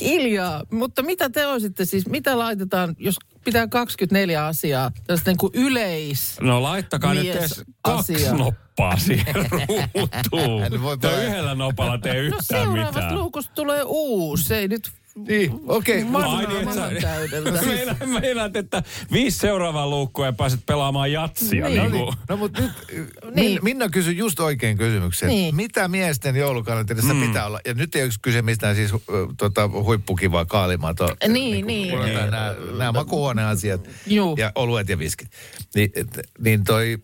hiljaa. 0.00 0.62
Mutta 0.70 1.02
mitä 1.02 1.30
te 1.30 1.46
olisitte 1.46 1.84
siis, 1.84 2.06
mitä 2.08 2.38
laitetaan, 2.38 2.96
jos 2.98 3.16
pitää 3.44 3.66
24 3.68 4.46
asiaa. 4.46 4.90
Tällaista 5.06 5.30
niin 5.30 5.38
kuin 5.38 5.52
yleis... 5.54 6.36
No 6.40 6.62
laittakaa 6.62 7.14
nyt 7.14 7.26
edes 7.36 7.62
kaksi 7.82 8.14
asia. 8.14 8.34
Noppaa 8.78 8.98
siihen 8.98 9.34
ruutuun. 9.52 10.82
Vaan- 10.82 11.24
yhdellä 11.26 11.54
nopalla 11.54 11.98
tee 11.98 12.14
No 12.14 12.20
yhtään 12.20 12.44
seuraavasta 12.44 13.00
mitään. 13.00 13.14
luukusta 13.18 13.52
tulee 13.54 13.82
uusi. 13.86 14.44
Se 14.44 14.58
ei 14.58 14.68
nyt 14.68 14.90
Niin, 15.28 15.60
okei. 15.66 16.04
Mä- 16.04 16.18
Ai 16.18 16.46
niin, 16.46 16.62
että 16.62 16.74
sä... 16.74 16.90
Meinaat, 17.66 17.98
meinaat, 18.20 18.56
että 18.56 18.82
viisi 19.12 19.38
seuraavaa 19.38 19.88
luukkua 19.88 20.26
ja 20.26 20.32
pääset 20.32 20.60
pelaamaan 20.66 21.12
jatsia. 21.12 21.68
Niin. 21.68 21.74
Niin. 21.76 21.90
No, 21.92 21.98
Niin 21.98 22.04
niin. 22.06 22.14
no 22.28 22.36
mutta 22.36 22.60
nyt 22.62 22.72
Niin. 22.92 23.34
niin. 23.34 23.58
Minna 23.62 23.88
kysyi 23.88 24.16
just 24.16 24.40
oikein 24.40 24.78
kysymyksen. 24.78 25.28
Niin. 25.28 25.56
Mitä 25.56 25.88
miesten 25.88 26.36
joulukalenterissa 26.36 27.14
mm. 27.14 27.26
pitää 27.26 27.46
olla? 27.46 27.60
Ja 27.64 27.74
nyt 27.74 27.94
ei 27.94 28.02
ole 28.02 28.10
kyse 28.22 28.42
mistään 28.42 28.76
siis 28.76 28.92
uh, 28.92 29.00
tota, 29.38 29.68
huippukivaa 29.68 30.44
kaalimato. 30.44 31.16
Niin, 31.28 31.66
niin. 31.66 31.94
Nämä, 32.30 32.54
nämä 32.78 32.92
makuuhuoneasiat 32.92 33.88
Juu. 34.06 34.36
ja 34.38 34.52
oluet 34.54 34.88
ja 34.88 34.98
viskit. 34.98 35.28
Niin, 35.74 35.90
et, 35.94 36.18
niin 36.38 36.64
toi, 36.64 36.98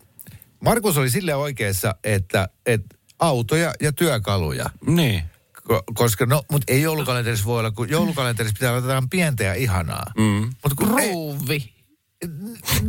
Markus 0.65 0.97
oli 0.97 1.09
sille 1.09 1.35
oikeassa, 1.35 1.95
että, 2.03 2.49
että 2.65 2.95
autoja 3.19 3.73
ja 3.81 3.91
työkaluja. 3.91 4.65
niin. 4.87 5.23
Ko- 5.71 5.83
Koska 5.93 6.25
no, 6.25 6.43
mutta 6.51 6.73
ei 6.73 6.81
joulukalenterissa 6.81 7.45
voi 7.45 7.59
olla, 7.59 7.71
kun 7.71 7.89
joulukalenterissa 7.89 8.53
pitää 8.53 8.71
olla 8.71 8.81
jotain 8.81 9.09
pientä 9.09 9.43
ja 9.43 9.53
ihanaa. 9.53 10.11
Mm. 10.17 10.49
Mutta 10.63 10.75
kun 10.77 10.99
ei, 10.99 11.11
ruuvi. 11.11 11.73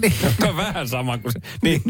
Niin, 0.03 0.13
Tämä 0.39 0.51
on 0.51 0.57
vähän 0.57 0.89
sama 0.89 1.19
kuin 1.19 1.33
se. 1.33 1.41
Niin. 1.63 1.83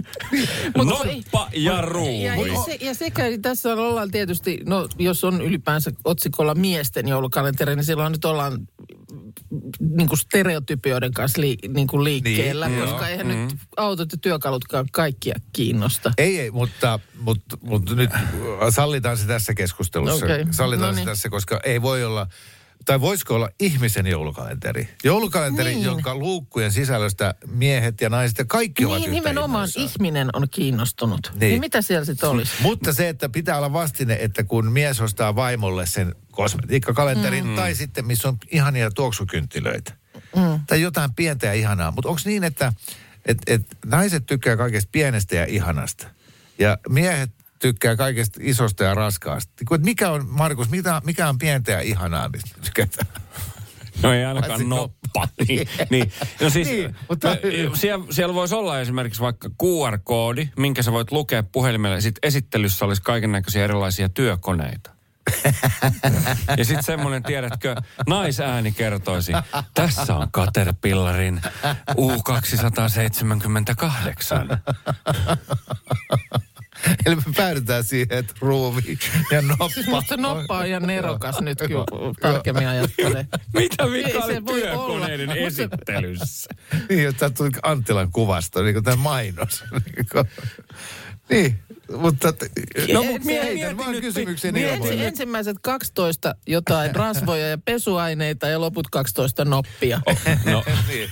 Noppa 0.77 1.49
ja 1.55 1.83
ruuvi. 1.83 2.22
Ja, 2.22 2.37
ja, 2.37 2.62
se, 2.64 2.79
ja 2.81 2.94
sekä 2.94 3.22
tässä 3.42 3.72
on, 3.72 3.79
ollaan 3.79 4.11
tietysti, 4.11 4.59
no 4.66 4.88
jos 4.99 5.25
on 5.25 5.40
ylipäänsä 5.40 5.92
otsikolla 6.05 6.55
miesten 6.55 7.09
joulukalenteri, 7.09 7.77
niin 7.77 7.85
silloin 7.85 8.12
nyt 8.12 8.25
ollaan 8.25 8.68
niin 9.81 10.09
kuin 10.09 10.18
stereotypioiden 10.18 11.12
kanssa 11.12 11.40
li, 11.40 11.57
niin 11.68 11.87
kuin 11.87 12.05
liikkeellä, 12.05 12.68
Niin, 12.68 12.81
koska 12.81 13.09
eihän 13.09 13.29
nyt 13.29 13.59
autot 13.77 14.12
ja 14.12 14.18
työkalutkaan 14.18 14.87
kaikkia 14.92 15.35
kiinnosta. 15.53 16.12
Ei, 16.18 16.40
ei, 16.40 16.51
mutta, 16.51 17.01
mutta, 17.20 17.59
mutta 17.61 17.94
nyt 17.94 18.11
sallitaan 18.70 19.16
se 19.16 19.27
tässä 19.27 19.55
keskustelussa. 19.55 20.25
Okei, 20.25 20.44
Sallitaan 20.51 20.88
no 20.88 20.94
se 20.94 21.01
niin. 21.01 21.07
tässä, 21.07 21.29
koska 21.29 21.61
ei 21.64 21.83
voi 21.83 22.05
olla, 22.05 22.27
tai 22.87 23.01
voisiko 23.01 23.35
olla 23.35 23.49
ihmisen 23.61 24.07
joulukalenteri? 24.07 24.88
Joulukalenteri, 25.05 25.70
Niin. 25.75 25.85
jonka 25.85 26.14
luukkujen 26.14 26.72
sisällöstä 26.72 27.35
miehet 27.46 28.01
ja 28.01 28.09
naiset 28.09 28.38
ja 28.38 28.44
kaikki 28.44 28.85
ovat 28.85 28.99
Niin 28.99 29.11
yhtä 29.11 29.14
nimenomaan 29.14 29.68
innoissaan. 29.68 29.87
ihminen 29.87 30.29
on 30.33 30.49
kiinnostunut. 30.51 31.31
Niin. 31.35 31.40
niin 31.40 31.61
mitä 31.61 31.83
siellä 31.83 32.05
sitten 32.05 32.29
olisi? 32.29 32.53
Mutta 32.62 32.92
se, 32.92 33.09
että 33.09 33.29
pitää 33.29 33.57
olla 33.57 33.72
vastine, 33.72 34.18
että 34.20 34.44
kun 34.44 34.72
mies 34.72 35.01
ostaa 35.01 35.37
vaimolle 35.37 35.87
sen 35.87 36.14
kosmetiikkakalenterin, 36.31 37.46
mm. 37.46 37.57
tai 37.57 37.75
sitten 37.75 38.07
missä 38.07 38.29
on 38.29 38.37
ihania 38.51 38.90
tuoksukynttilöitä, 38.90 39.92
mm. 40.37 40.61
tai 40.66 40.81
jotain 40.81 41.14
pientä 41.14 41.46
ja 41.46 41.53
ihanaa. 41.53 41.90
Mutta 41.90 42.09
onko 42.09 42.20
niin, 42.25 42.44
että 42.44 42.72
et, 43.27 43.38
et 43.46 43.62
naiset 43.87 44.27
tykkää 44.27 44.57
kaikesta 44.57 44.88
pienestä 44.92 45.37
ja 45.37 45.44
ihanasta, 45.44 46.07
ja 46.59 46.79
miehet 46.88 47.31
tykkää 47.59 47.97
kaikesta 47.97 48.40
isosta 48.42 48.85
ja 48.85 48.95
raskaasta. 48.95 49.53
Mikä 49.79 50.11
on, 50.11 50.27
Markus, 50.29 50.71
mikä, 50.71 51.01
mikä 51.05 51.29
on 51.29 51.38
pientä 51.38 51.73
ja 51.73 51.81
ihanaa, 51.81 52.29
mistä 52.29 52.51
tykätään? 52.64 53.07
No 54.03 54.12
ei 54.12 54.25
ainakaan 54.25 54.69
noppa. 54.69 55.29
niin, 55.49 55.69
niin. 55.90 56.12
No 56.40 56.51
siis, 56.51 56.69
Niin, 56.69 56.97
mutta- 57.09 57.29
mutta... 57.29 57.79
siellä, 57.79 58.05
siellä 58.11 58.35
voisi 58.35 58.55
olla 58.55 58.81
esimerkiksi 58.81 59.21
vaikka 59.21 59.49
QR-koodi, 59.62 60.49
minkä 60.57 60.83
sä 60.83 60.92
voit 60.92 61.12
lukea 61.12 61.42
puhelimelle. 61.42 62.01
Sitten 62.01 62.29
esittelyssä 62.29 62.85
olisi 62.85 63.03
kaiken 63.03 63.33
näköisiä 63.33 63.64
erilaisia 63.64 64.09
työkoneita. 64.09 64.90
ja 66.59 66.64
sitten 66.64 66.83
semmoinen, 66.83 67.23
tiedätkö, 67.23 67.77
naisääni 68.07 68.73
kertoisi, 68.73 69.33
tässä 69.75 70.16
on 70.16 70.31
Caterpillarin 70.31 71.40
U278. 71.90 74.59
Eli 77.07 77.17
me 77.17 77.23
päädytään 77.37 77.85
siihen, 77.85 78.19
että 78.19 78.35
ruuvi 78.41 78.99
ja 79.33 79.43
noppa. 79.43 79.65
Musta 79.91 80.09
se 80.09 80.17
noppa 80.17 80.59
on 80.59 80.67
ihan 80.67 80.83
nerokas 80.83 81.41
nyt, 81.41 81.59
kun 81.59 82.15
tarkemmin 82.21 82.69
ajattelee. 82.69 83.27
Mitä 83.55 83.91
vika 83.91 84.19
oli 84.25 84.43
työkoneiden 84.61 85.31
esittelyssä? 85.31 86.51
Niin, 86.89 87.09
että 87.09 87.31
tuli 87.31 87.51
Anttilan 87.62 88.12
kuvasto, 88.12 88.62
niin 88.62 88.75
kuin 88.75 88.85
tämä 88.85 88.97
mainos. 88.97 89.65
Niin 89.71 90.07
niin, 91.31 91.59
mutta... 91.97 92.33
t- 92.33 92.43
No, 92.93 93.03
Ei, 93.03 93.09
mut 93.09 93.23
se- 93.23 93.27
mieti 93.27 93.47
Heitän 93.47 93.69
nyt- 93.69 93.79
vaan 93.79 94.01
kysymyksen 94.01 94.55
Niin 94.55 94.69
ensi, 94.69 95.05
ensimmäiset 95.05 95.57
12 95.62 96.35
jotain 96.47 96.97
rasvoja 96.97 97.49
ja 97.49 97.59
pesuaineita 97.59 98.49
ja 98.49 98.61
loput 98.61 98.87
12 98.91 99.45
noppia. 99.45 100.01
No, 100.45 100.65
Niin. 100.89 101.11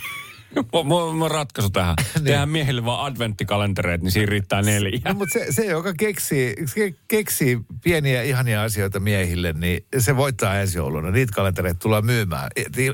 Mulla 0.85 1.25
on 1.25 1.31
ratkaisu 1.31 1.71
tähän. 1.71 1.95
Tehdään 2.25 2.49
miehille 2.49 2.85
vaan 2.85 3.07
adventtikalentereet, 3.13 4.03
niin 4.03 4.13
siinä 4.13 4.31
riittää 4.31 4.63
neljä. 4.63 5.01
No, 5.05 5.15
mutta 5.15 5.33
se, 5.33 5.47
se, 5.53 5.65
joka 5.67 5.95
keksii, 5.99 6.55
ke, 6.75 6.95
keksii 7.09 7.61
pieniä 7.85 8.23
ihania 8.23 8.63
asioita 8.63 9.01
miehille, 9.01 9.53
niin 9.53 9.85
se 9.99 10.17
voittaa 10.17 10.61
ensi 10.61 10.79
jouluna. 10.79 11.11
Niitä 11.11 11.33
kalentereita 11.35 11.79
tullaan 11.79 12.07
myymään. 12.07 12.51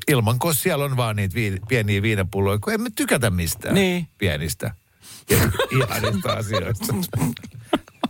Ilman, 0.09 0.39
kun 0.39 0.55
siellä 0.55 0.85
on 0.85 0.97
vaan 0.97 1.17
niitä 1.17 1.35
viin, 1.35 1.61
pieniä 1.69 2.03
viinapulloja, 2.03 2.59
kun 2.59 2.73
emme 2.73 2.91
tykätä 2.97 3.31
mistään 3.31 3.75
Niin. 3.75 4.09
pienistä 4.19 4.75
ja 5.31 5.37
ihanista 5.71 6.33
asioista. 6.33 6.95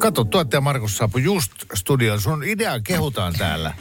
Kato, 0.00 0.24
tuottaja 0.24 0.60
Markus 0.60 0.96
saapui 0.96 1.22
just 1.22 1.52
studioon. 1.74 2.20
Sun 2.20 2.44
idea 2.44 2.80
kehutaan 2.80 3.32
täällä. 3.38 3.74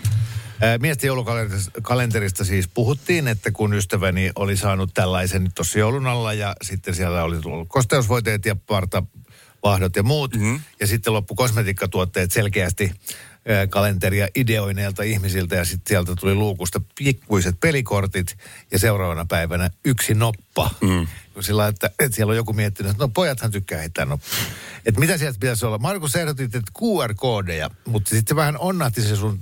Ää, 0.61 0.77
Miesten 0.77 1.07
joulukalenterista 1.07 2.45
siis 2.45 2.67
puhuttiin, 2.67 3.27
että 3.27 3.51
kun 3.51 3.73
ystäväni 3.73 4.31
oli 4.35 4.57
saanut 4.57 4.93
tällaisen 4.93 5.43
nyt 5.43 5.55
tuossa 5.55 5.79
joulun 5.79 6.07
alla 6.07 6.33
ja 6.33 6.55
sitten 6.61 6.95
siellä 6.95 7.23
oli 7.23 7.41
tullut 7.41 7.67
kosteusvoiteet 7.69 8.45
ja 8.45 8.55
partavahdot 8.55 9.95
ja 9.95 10.03
muut. 10.03 10.35
Mm-hmm. 10.35 10.59
Ja 10.79 10.87
sitten 10.87 11.13
loppu 11.13 11.35
kosmetiikkatuotteet 11.35 12.31
selkeästi 12.31 12.91
kalenteria 13.69 14.27
ideoineilta 14.35 15.03
ihmisiltä 15.03 15.55
ja 15.55 15.65
sitten 15.65 15.89
sieltä 15.89 16.15
tuli 16.15 16.35
luukusta 16.35 16.81
pikkuiset 16.97 17.59
pelikortit 17.59 18.37
ja 18.71 18.79
seuraavana 18.79 19.25
päivänä 19.25 19.69
yksi 19.85 20.13
noppa. 20.13 20.69
Mm. 20.81 21.07
Sillä 21.39 21.67
että, 21.67 21.89
että 21.99 22.15
siellä 22.15 22.31
on 22.31 22.37
joku 22.37 22.53
miettinyt, 22.53 22.91
että 22.91 23.03
no 23.03 23.07
pojathan 23.07 23.51
tykkää 23.51 23.79
heittää 23.79 24.05
noppaa. 24.05 24.29
Että 24.85 24.99
mitä 24.99 25.17
sieltä 25.17 25.39
pitäisi 25.39 25.65
olla? 25.65 25.77
Markus 25.77 26.15
ehdotit, 26.15 26.55
että 26.55 26.71
QR-koodeja, 26.79 27.69
mutta 27.85 28.09
sitten 28.09 28.37
vähän 28.37 28.57
onnahti 28.57 29.01
se 29.01 29.15
sun 29.15 29.39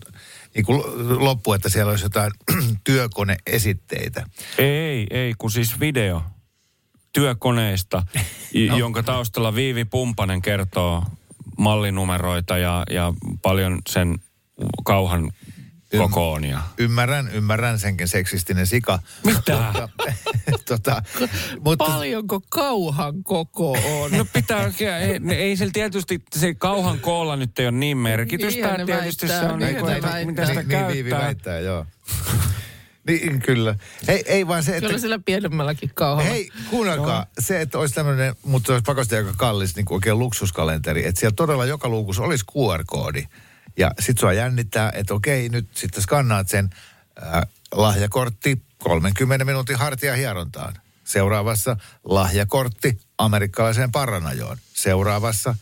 niin 0.55 0.65
kuin 0.65 0.83
loppu, 1.23 1.53
että 1.53 1.69
siellä 1.69 1.89
olisi 1.89 2.05
jotain 2.05 2.31
työkoneesitteitä. 2.83 4.25
Ei, 4.57 5.07
ei, 5.09 5.33
kun 5.37 5.51
siis 5.51 5.79
video 5.79 6.21
työkoneesta, 7.13 8.03
no. 8.69 8.77
jonka 8.77 9.03
taustalla 9.03 9.55
Viivi 9.55 9.85
Pumpanen 9.85 10.41
kertoo 10.41 11.03
mallinumeroita 11.57 12.57
ja, 12.57 12.83
ja 12.89 13.13
paljon 13.41 13.81
sen 13.89 14.15
kauhan 14.83 15.31
kokoonia. 15.97 16.59
Ymmärrän, 16.77 17.29
ymmärrän 17.33 17.79
senkin 17.79 18.07
seksistinen 18.07 18.67
sika. 18.67 18.99
Mitä? 19.25 19.73
tota, 20.69 21.03
mutta, 21.59 21.85
Paljonko 21.85 22.41
kauhan 22.49 23.23
koko 23.23 23.71
on? 23.71 24.11
No 24.11 24.25
pitää, 24.33 24.71
ei, 24.99 25.35
ei 25.35 25.57
sillä 25.57 25.71
tietysti 25.73 26.21
se 26.35 26.53
kauhan 26.53 26.99
koolla 26.99 27.35
nyt 27.35 27.59
ei 27.59 27.65
ole 27.65 27.77
niin 27.77 27.97
merkitystä. 27.97 28.77
Ne 28.77 28.85
tietysti 28.85 29.27
väittää, 29.27 29.47
se 29.47 29.53
on 29.53 29.59
niin 29.59 29.75
kuin, 29.75 29.93
että 29.93 30.25
mitä 30.25 30.45
sitä 30.45 30.63
niin, 30.63 30.69
niin 30.69 31.05
käyttää. 31.05 31.19
väittää, 31.19 31.59
joo. 31.59 31.85
Niin, 33.07 33.41
kyllä. 33.41 33.75
Ei, 34.07 34.23
ei 34.25 34.47
vaan 34.47 34.63
se, 34.63 34.77
että... 34.77 34.87
Kyllä 34.87 34.99
sillä 34.99 35.19
pienemmälläkin 35.25 35.91
kauhalla. 35.93 36.31
Hei, 36.31 36.49
kuunnelkaa. 36.69 37.25
Se, 37.39 37.61
että 37.61 37.79
olisi 37.79 37.95
tämmöinen, 37.95 38.35
mutta 38.45 38.67
se 38.67 38.71
olisi 38.73 38.83
pakosti 38.83 39.15
aika 39.15 39.33
kallis, 39.37 39.75
niin 39.75 39.85
kuin 39.85 39.95
oikein 39.95 40.19
luksuskalenteri. 40.19 41.07
Että 41.07 41.19
siellä 41.19 41.35
todella 41.35 41.65
joka 41.65 41.89
luukussa 41.89 42.23
olisi 42.23 42.45
QR-koodi. 42.51 43.23
Ja 43.77 43.91
sit 43.99 44.17
sua 44.17 44.33
jännittää, 44.33 44.91
että 44.95 45.13
okei, 45.13 45.49
nyt 45.49 45.67
sitten 45.73 46.03
skannaat 46.03 46.49
sen 46.49 46.69
äh, 47.23 47.41
lahjakortti 47.71 48.61
30 48.77 49.45
minuutin 49.45 49.75
hartia 49.75 50.15
hierontaan. 50.15 50.73
Seuraavassa 51.03 51.77
lahjakortti 52.03 52.99
amerikkalaiseen 53.17 53.91
paranajoon. 53.91 54.57
Seuraavassa 54.73 55.55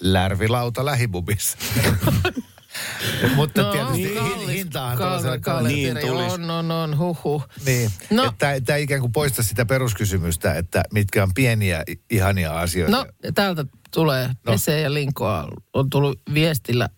lärvilauta 0.00 0.84
lähibubissa. 0.84 1.58
Mutta 3.36 3.62
no, 3.62 3.72
tietysti 3.72 4.14
hin, 4.14 4.48
hintaahan 4.48 4.98
tuollaiselle 4.98 5.38
kalli, 5.38 5.68
Niin 5.68 5.98
tulis. 6.00 6.32
On, 6.32 6.50
on, 6.50 6.70
on, 6.70 6.98
huhhuh. 6.98 7.48
Niin, 7.64 7.90
No. 8.10 8.24
että 8.24 8.60
tämä 8.64 8.76
ikään 8.76 9.00
kuin 9.00 9.12
poista 9.12 9.42
sitä 9.42 9.66
peruskysymystä, 9.66 10.54
että 10.54 10.82
mitkä 10.92 11.22
on 11.22 11.34
pieniä 11.34 11.84
ihania 12.10 12.60
asioita. 12.60 12.96
No, 12.96 13.06
täältä 13.34 13.64
tulee 13.90 14.26
no. 14.28 14.34
Pese 14.44 14.80
ja 14.80 14.94
Linkoa. 14.94 15.48
On 15.72 15.90
tullut 15.90 16.20
viestillä 16.34 16.88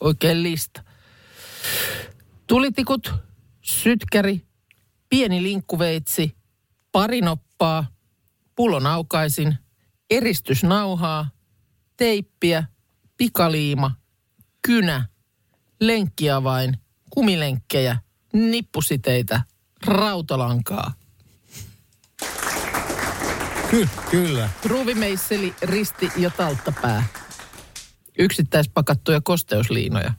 oikein 0.00 0.42
lista. 0.42 0.84
Tulitikut, 2.46 3.14
sytkäri, 3.62 4.46
pieni 5.08 5.42
linkkuveitsi, 5.42 6.36
pari 6.92 7.20
noppaa, 7.20 7.86
pullon 8.56 8.86
aukaisin, 8.86 9.56
eristysnauhaa, 10.10 11.30
teippiä, 11.96 12.64
pikaliima, 13.16 13.94
kynä, 14.62 15.08
lenkkiavain, 15.80 16.76
kumilenkkejä, 17.10 17.96
nippusiteitä, 18.32 19.42
rautalankaa, 19.86 20.92
Ky- 23.70 23.88
kyllä. 24.10 24.48
Ruuvimeisseli, 24.64 25.54
risti 25.62 26.10
ja 26.16 26.30
talttapää. 26.30 27.04
Yksittäispakattuja 28.18 29.20
kosteusliinoja. 29.24 30.12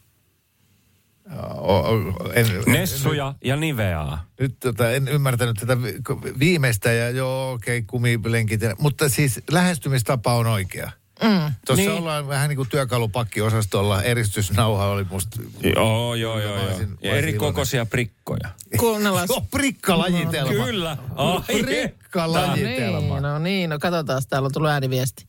O, 1.58 1.78
o, 1.78 2.32
en, 2.34 2.48
Nessuja 2.68 3.36
ja 3.44 3.56
niveaa. 3.56 4.26
Nyt 4.40 4.60
tota, 4.60 4.92
en 4.92 5.08
ymmärtänyt 5.08 5.58
tätä 5.60 5.82
vi- 5.82 6.00
viimeistä 6.40 6.92
ja 6.92 7.10
joo, 7.10 7.52
okei, 7.52 7.78
okay, 7.78 7.88
kumilenkit. 7.88 8.62
Mutta 8.80 9.10
siis 9.10 9.42
lähestymistapa 9.52 10.34
on 10.34 10.48
oikea. 10.48 10.92
Mm. 11.24 11.54
Tuossa 11.66 11.86
Niin. 11.86 11.98
ollaan 11.98 12.28
vähän 12.28 12.50
niin 12.50 12.56
kuin 12.58 12.70
työkalupakkiosastolla. 12.70 14.04
Eristysnauha 14.04 14.86
oli 14.88 15.04
musta... 15.04 15.40
Joo, 15.76 16.16
joo, 16.16 16.40
joo. 16.40 16.56
Joo. 16.56 16.66
olisin- 16.68 16.98
Ja 17.02 17.12
mä 17.12 17.18
eri 17.18 17.34
kokoisia 17.34 17.86
prikkoja. 17.86 18.50
Kuunnellaan. 18.78 19.28
Joo, 19.30 19.42
prikkalajitelma. 19.52 20.66
Kyllä. 20.66 20.98
Ai, 21.16 21.42
Prikkalajitelma. 21.64 23.00
Niin, 23.14 23.24
no 23.24 23.40
niin, 23.40 23.70
no 23.70 23.80
katsotaan, 23.80 24.22
täällä 24.30 24.46
on 24.46 24.52
tullut 24.52 24.70
ääniviesti. 24.70 25.26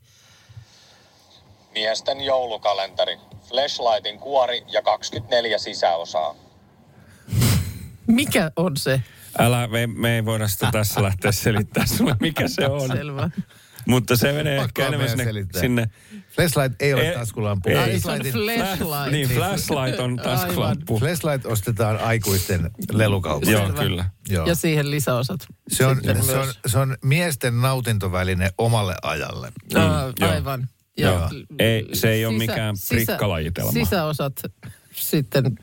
Miesten 1.75 2.21
joulukalenteri. 2.21 3.17
Flashlightin 3.49 4.19
kuori 4.19 4.63
ja 4.69 4.83
24 4.83 5.59
sisäosaa. 5.59 6.35
Mikä 8.07 8.51
on 8.57 8.77
se? 8.77 9.03
Älä, 9.39 9.67
me, 9.67 9.87
me 9.87 10.15
ei 10.15 10.25
voida 10.25 10.49
sitä 10.49 10.69
tässä 10.73 11.03
lähteä 11.03 11.33
selittämään 11.33 11.89
sulle, 11.89 12.17
mikä 12.21 12.49
se 12.49 12.67
on. 12.67 12.89
Selvä. 12.89 13.31
Mutta 13.87 14.16
se 14.16 14.33
menee 14.33 14.57
ehkä 14.59 14.87
enemmän 14.87 15.09
sinne, 15.09 15.25
selittää. 15.25 15.61
sinne 15.61 15.90
Flashlight 16.35 16.83
ei 16.83 16.95
ole 16.95 17.09
Ei- 17.09 17.14
taskulampu. 17.14 17.68
ei. 17.68 17.77
Ai, 17.77 18.01
se 18.01 18.11
on 18.11 18.18
Flashlightin- 18.21 18.33
flashlight. 18.33 19.11
niin, 19.11 19.29
flashlight 19.29 20.01
on 20.01 20.16
taskulamppu. 20.16 20.99
Flashlight 20.99 21.47
ostetaan 21.47 21.99
aikuisten 21.99 22.71
lelukaupasta. 22.92 23.53
Joo, 23.53 23.73
kyllä. 23.73 24.05
Joo. 24.29 24.47
Ja 24.47 24.55
siihen 24.55 24.90
lisäosat. 24.90 25.40
Se 25.68 25.87
on, 25.87 25.97
Sitten 25.97 26.25
se, 26.25 26.33
on, 26.33 26.45
myös. 26.47 26.59
se 26.66 26.79
on 26.79 26.97
miesten 27.03 27.61
nautintoväline 27.61 28.51
omalle 28.59 28.95
ajalle. 29.03 29.53
Aa, 29.75 30.12
joo. 30.21 30.31
aivan. 30.31 30.68
Joo. 30.97 31.31
Ei, 31.59 31.88
se 31.92 32.11
ei 32.11 32.27
ole 32.27 32.38
mikään 32.38 32.75
prikkalajitelma. 32.88 33.73
Sisäosat 33.73 34.33
sitten 34.92 35.59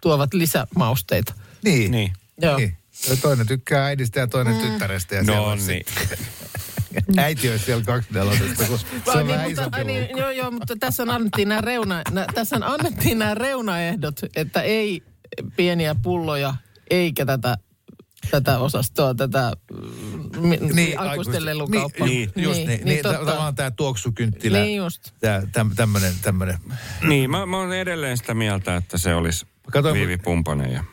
tuovat 0.00 0.34
lisämausteita. 0.34 1.34
Niin. 1.64 1.90
Niin. 1.90 2.12
Joo. 2.42 2.56
niin. 2.56 2.76
Ja 3.10 3.16
Toinen 3.16 3.46
tykkää 3.46 3.84
äidistä 3.86 4.20
ja 4.20 4.26
toinen 4.26 4.56
tyttärestä. 4.56 5.14
Ja 5.14 5.22
No 5.22 5.44
on 5.44 5.58
niin. 5.66 5.84
Äiti 7.16 7.50
olisi 7.50 7.64
siellä 7.64 7.84
kaksi 7.84 8.08
nelosesta, 8.12 8.64
kun 8.64 8.78
se 8.78 8.86
Ai 9.06 9.20
on 9.20 9.26
niin, 9.26 9.60
mutta, 9.62 9.84
niin, 9.84 10.16
joo, 10.16 10.30
joo, 10.30 10.50
mutta 10.50 10.76
tässä 10.80 11.02
on 11.02 11.10
annettiin 11.10 11.48
nämä 11.48 11.60
reuna, 11.60 12.02
nä, 12.12 12.26
tässä 12.34 12.56
on 12.56 12.62
annettiin 12.62 13.18
nämä 13.18 13.34
reunaehdot, 13.34 14.20
että 14.36 14.62
ei 14.62 15.02
pieniä 15.56 15.94
pulloja 16.02 16.54
eikä 16.90 17.26
tätä 17.26 17.58
tätä 18.30 18.58
osastoa, 18.58 19.14
tätä 19.14 19.52
mm, 19.72 20.48
mi- 20.48 20.56
Niin, 20.74 20.98
aikuisten 20.98 21.44
lelukauppaa. 21.44 22.06
Niin, 22.06 22.30
just 22.36 22.56
niin. 22.56 22.68
niin, 22.68 22.84
niin 22.84 23.02
totta. 23.02 23.18
tavallaan 23.18 23.54
tämä 23.54 23.70
tuoksukynttilä. 23.70 24.58
Niin 24.58 24.76
just. 24.76 25.10
Tää, 25.20 25.42
täm, 25.52 25.70
tämmönen, 25.76 26.12
tämmönen. 26.22 26.58
Niin, 27.08 27.30
mä, 27.30 27.46
mä 27.46 27.56
oon 27.58 27.72
edelleen 27.72 28.16
sitä 28.16 28.34
mieltä, 28.34 28.76
että 28.76 28.98
se 28.98 29.14
olisi 29.14 29.46
Katoin- 29.72 29.94
Viivi 29.94 30.16
Pumpanen. 30.18 30.72
Ja... 30.72 30.84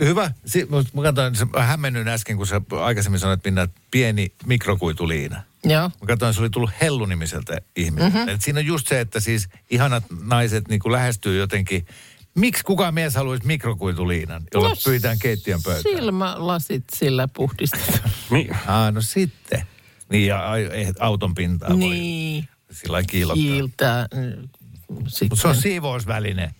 Hyvä. 0.00 0.30
Si- 0.46 0.66
mut 0.70 0.94
mä 0.94 1.02
katsoin, 1.02 1.34
se- 1.36 1.44
mä 1.44 1.62
hämmennyin 1.62 2.08
äsken, 2.08 2.36
kun 2.36 2.46
sä 2.46 2.60
aikaisemmin 2.80 3.20
sanoit, 3.20 3.44
Minna, 3.44 3.62
että 3.62 3.80
pieni 3.90 4.32
mikrokuituliina. 4.46 5.42
Joo. 5.64 5.82
Mä 6.00 6.06
katsoin, 6.06 6.34
se 6.34 6.40
oli 6.40 6.50
tullut 6.50 6.70
Hellu-nimiseltä 6.80 7.58
ihmiseltä. 7.76 8.18
Mm-hmm. 8.18 8.34
Et 8.34 8.42
siinä 8.42 8.58
on 8.60 8.66
just 8.66 8.86
se, 8.88 9.00
että 9.00 9.20
siis 9.20 9.48
ihanat 9.70 10.04
naiset 10.24 10.68
niin 10.68 10.80
lähestyy 10.92 11.38
jotenkin. 11.38 11.86
Miksi 12.34 12.64
kukaan 12.64 12.94
mies 12.94 13.14
haluaisi 13.14 13.46
mikrokuituliinan, 13.46 14.42
jolla 14.54 14.68
No, 14.68 14.74
pyytään 14.84 15.18
keittiön 15.18 15.60
pöytään? 15.64 15.96
Silmälasit 15.96 16.84
sillä 16.94 17.28
puhdistetaan. 17.28 18.10
Mi- 18.30 18.48
Ah, 18.66 18.92
no 18.92 19.00
sitten. 19.00 19.66
Niin, 20.08 20.26
ja 20.26 20.56
eh, 20.72 20.92
auton 21.00 21.34
pintaa 21.34 21.68
voi 21.70 21.78
niin. 21.78 22.48
sillä 22.72 22.92
lailla 22.92 23.06
kiilottaa. 23.06 23.42
Kiiltää. 23.44 24.08
mm. 24.14 24.48
Mutta 24.88 25.10
se 25.42 25.48
on 25.48 25.56
siivousväline. 25.56 26.54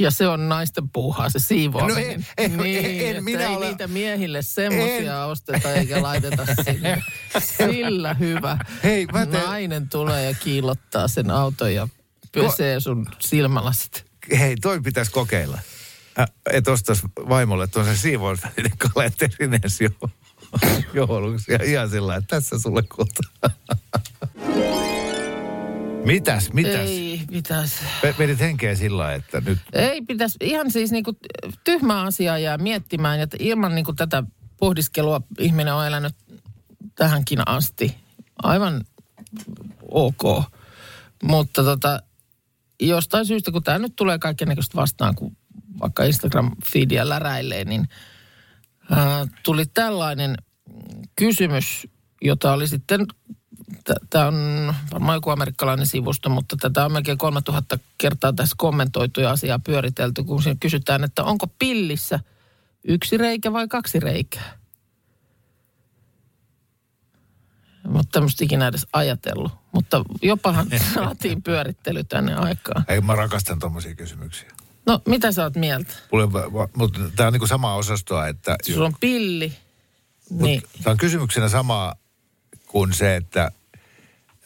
Ja 0.00 0.10
se 0.10 0.28
on 0.28 0.48
naisten 0.48 0.88
puuhaa, 0.90 1.30
se 1.30 1.38
siivoaminen. 1.38 2.04
No 2.06 2.08
ei- 2.08 2.24
ei- 2.38 2.48
niin, 2.48 3.06
en- 3.06 3.16
en 3.16 3.24
minä 3.24 3.46
ei 3.46 3.56
ole- 3.56 3.66
niitä 3.68 3.86
miehille 3.86 4.42
semmoisia 4.42 5.12
En. 5.16 5.24
osteta 5.24 5.72
eikä 5.74 6.02
laiteta 6.02 6.46
sinne. 6.64 7.02
Sillä 7.56 8.14
hyvä. 8.14 8.58
Hei, 8.84 9.06
mä 9.06 9.26
teen- 9.26 9.44
Nainen 9.44 9.88
tulee 9.88 10.24
ja 10.30 10.34
kiillottaa 10.34 11.08
sen 11.08 11.30
auton 11.30 11.74
ja 11.74 11.88
pesee 12.32 12.80
sun 12.80 13.06
silmälasit. 13.18 14.04
Hei, 14.38 14.56
toi 14.56 14.80
pitäisi 14.80 15.10
kokeilla. 15.10 15.58
Ä, 16.18 16.26
et 16.52 16.68
ostais 16.68 17.02
vaimolle 17.28 17.66
tuon 17.66 17.84
sen 17.86 17.96
siivousvälineen 17.96 18.78
kalenterin 18.78 19.60
ensi 19.64 19.84
jo, 19.84 20.10
jouluksi. 20.94 21.52
Ja 21.52 21.58
ihan 21.64 21.90
sillä 21.90 22.22
tässä 22.28 22.58
sulle 22.58 22.82
kulta. 22.82 23.50
Mitäs, 26.04 26.52
mitäs? 26.52 26.74
Ei. 26.74 27.20
Ve- 28.02 28.18
Vedit 28.18 28.40
henkeä 28.40 28.74
sillä 28.74 29.14
että 29.14 29.40
nyt... 29.40 29.58
Ei 29.72 30.02
pitäisi, 30.02 30.36
ihan 30.42 30.70
siis 30.70 30.90
niinku 30.92 31.12
tyhmää 31.64 32.02
asiaa 32.02 32.38
jää 32.38 32.58
miettimään, 32.58 33.20
että 33.20 33.36
ilman 33.40 33.74
niinku 33.74 33.92
tätä 33.92 34.22
pohdiskelua 34.56 35.20
ihminen 35.38 35.74
on 35.74 35.86
elänyt 35.86 36.14
tähänkin 36.94 37.38
asti. 37.46 37.96
Aivan 38.42 38.84
ok. 39.90 40.44
Mutta 41.22 41.64
tota, 41.64 42.02
jostain 42.80 43.26
syystä, 43.26 43.50
kun 43.50 43.62
tämä 43.62 43.78
nyt 43.78 43.96
tulee 43.96 44.18
kaikennäköistä 44.18 44.76
vastaan, 44.76 45.14
kun 45.14 45.36
vaikka 45.80 46.04
Instagram-feedia 46.04 47.08
läräilee, 47.08 47.64
niin 47.64 47.88
ää, 48.90 49.26
tuli 49.42 49.66
tällainen 49.66 50.34
kysymys, 51.16 51.86
jota 52.22 52.52
oli 52.52 52.68
sitten, 52.68 53.06
tämä 54.10 54.26
on 54.26 54.74
varmaan 54.92 55.16
joku 55.16 55.30
amerikkalainen 55.30 55.86
sivusto, 55.86 56.30
mutta 56.30 56.56
tätä 56.56 56.84
on 56.84 56.92
melkein 56.92 57.18
3000 57.18 57.78
kertaa 57.98 58.32
tässä 58.32 58.54
kommentoitu 58.58 59.20
ja 59.20 59.30
asiaa 59.30 59.58
pyöritelty, 59.58 60.24
kun 60.24 60.42
siinä 60.42 60.56
kysytään, 60.60 61.04
että 61.04 61.24
onko 61.24 61.46
pillissä 61.46 62.20
yksi 62.84 63.16
reikä 63.16 63.52
vai 63.52 63.68
kaksi 63.68 64.00
reikää? 64.00 64.60
Mutta 67.88 68.08
tämmöistä 68.12 68.44
ikinä 68.44 68.68
edes 68.68 68.86
ajatellut. 68.92 69.52
Mutta 69.72 70.04
jopahan 70.22 70.66
saatiin 70.94 71.42
pyörittely 71.42 72.04
tänne 72.04 72.34
aikaan. 72.34 72.84
Ei, 72.88 73.00
mä 73.00 73.14
rakastan 73.14 73.58
tommosia 73.58 73.94
kysymyksiä. 73.94 74.50
No, 74.86 75.02
mitä 75.06 75.32
sä 75.32 75.42
oot 75.42 75.56
mieltä? 75.56 75.94
Mulle, 76.12 76.32
va- 76.32 76.68
mutta 76.76 77.00
tämä 77.16 77.26
on 77.26 77.32
niinku 77.32 77.46
samaa 77.46 77.74
osastoa, 77.74 78.28
että... 78.28 78.56
Sulla 78.72 78.86
on 78.86 78.94
pilli. 79.00 79.52
Niin. 80.30 80.62
Tämä 80.82 80.92
on 80.92 80.96
kysymyksenä 80.96 81.48
sama 81.48 81.94
kuin 82.66 82.92
se, 82.92 83.16
että 83.16 83.50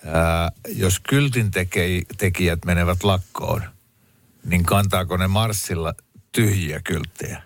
ää, 0.04 0.52
jos 0.68 1.00
kyltin 1.00 1.50
teke, 1.50 2.02
tekijät 2.18 2.64
menevät 2.64 3.04
lakkoon, 3.04 3.62
niin 4.44 4.64
kantaako 4.64 5.16
ne 5.16 5.26
Marsilla 5.26 5.94
tyhjiä 6.32 6.80
kylttejä? 6.80 7.42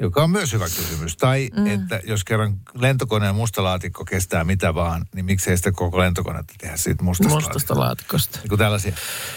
Joka 0.00 0.22
on 0.22 0.30
myös 0.30 0.52
hyvä 0.52 0.64
kysymys. 0.64 1.16
Tai 1.16 1.50
mm. 1.56 1.66
että 1.66 2.00
jos 2.04 2.24
kerran 2.24 2.60
lentokoneen 2.74 3.34
mustalaatikko 3.34 4.04
kestää 4.04 4.44
mitä 4.44 4.74
vaan, 4.74 5.06
niin 5.14 5.24
miksei 5.24 5.56
sitä 5.56 5.72
koko 5.72 5.98
lentokonetta 5.98 6.54
tehdä 6.58 6.76
siitä 6.76 7.04
mustasta, 7.04 7.34
Mustasta 7.34 7.78
laatikosta. 7.78 8.38
niin 8.38 8.48
kuin 8.48 8.58
tällaisia. 8.58 8.92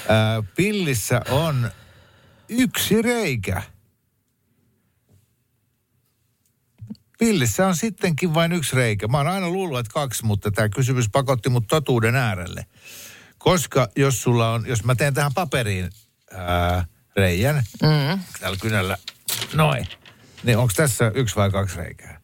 Ää, 0.08 0.44
pillissä 0.56 1.22
on 1.30 1.72
yksi 2.50 3.02
reikä. 3.02 3.62
Pillissä 7.20 7.68
on 7.68 7.76
sittenkin 7.76 8.34
vain 8.34 8.52
yksi 8.52 8.76
reikä. 8.76 9.08
Mä 9.08 9.18
oon 9.18 9.28
aina 9.28 9.50
luullut, 9.50 9.80
että 9.80 9.94
kaksi, 9.94 10.26
mutta 10.26 10.52
tämä 10.52 10.70
kysymys 10.70 11.10
pakotti 11.10 11.50
mut 11.50 11.68
totuuden 11.68 12.16
äärelle. 12.16 12.66
Koska 13.38 13.88
jos 13.96 14.22
sulla 14.24 14.50
on, 14.54 14.66
jos 14.68 14.84
mä 14.84 14.96
teen 14.96 15.14
tähän 15.14 15.34
paperiin 15.34 15.90
ää, 16.34 16.86
reijän, 17.16 17.56
mm. 17.56 18.20
täällä 18.40 18.58
kynällä, 18.62 18.98
noin, 19.54 19.88
niin 20.44 20.58
onko 20.58 20.74
tässä 20.76 21.12
yksi 21.16 21.36
vai 21.36 21.52
kaksi 21.52 21.78
reikää? 21.78 22.20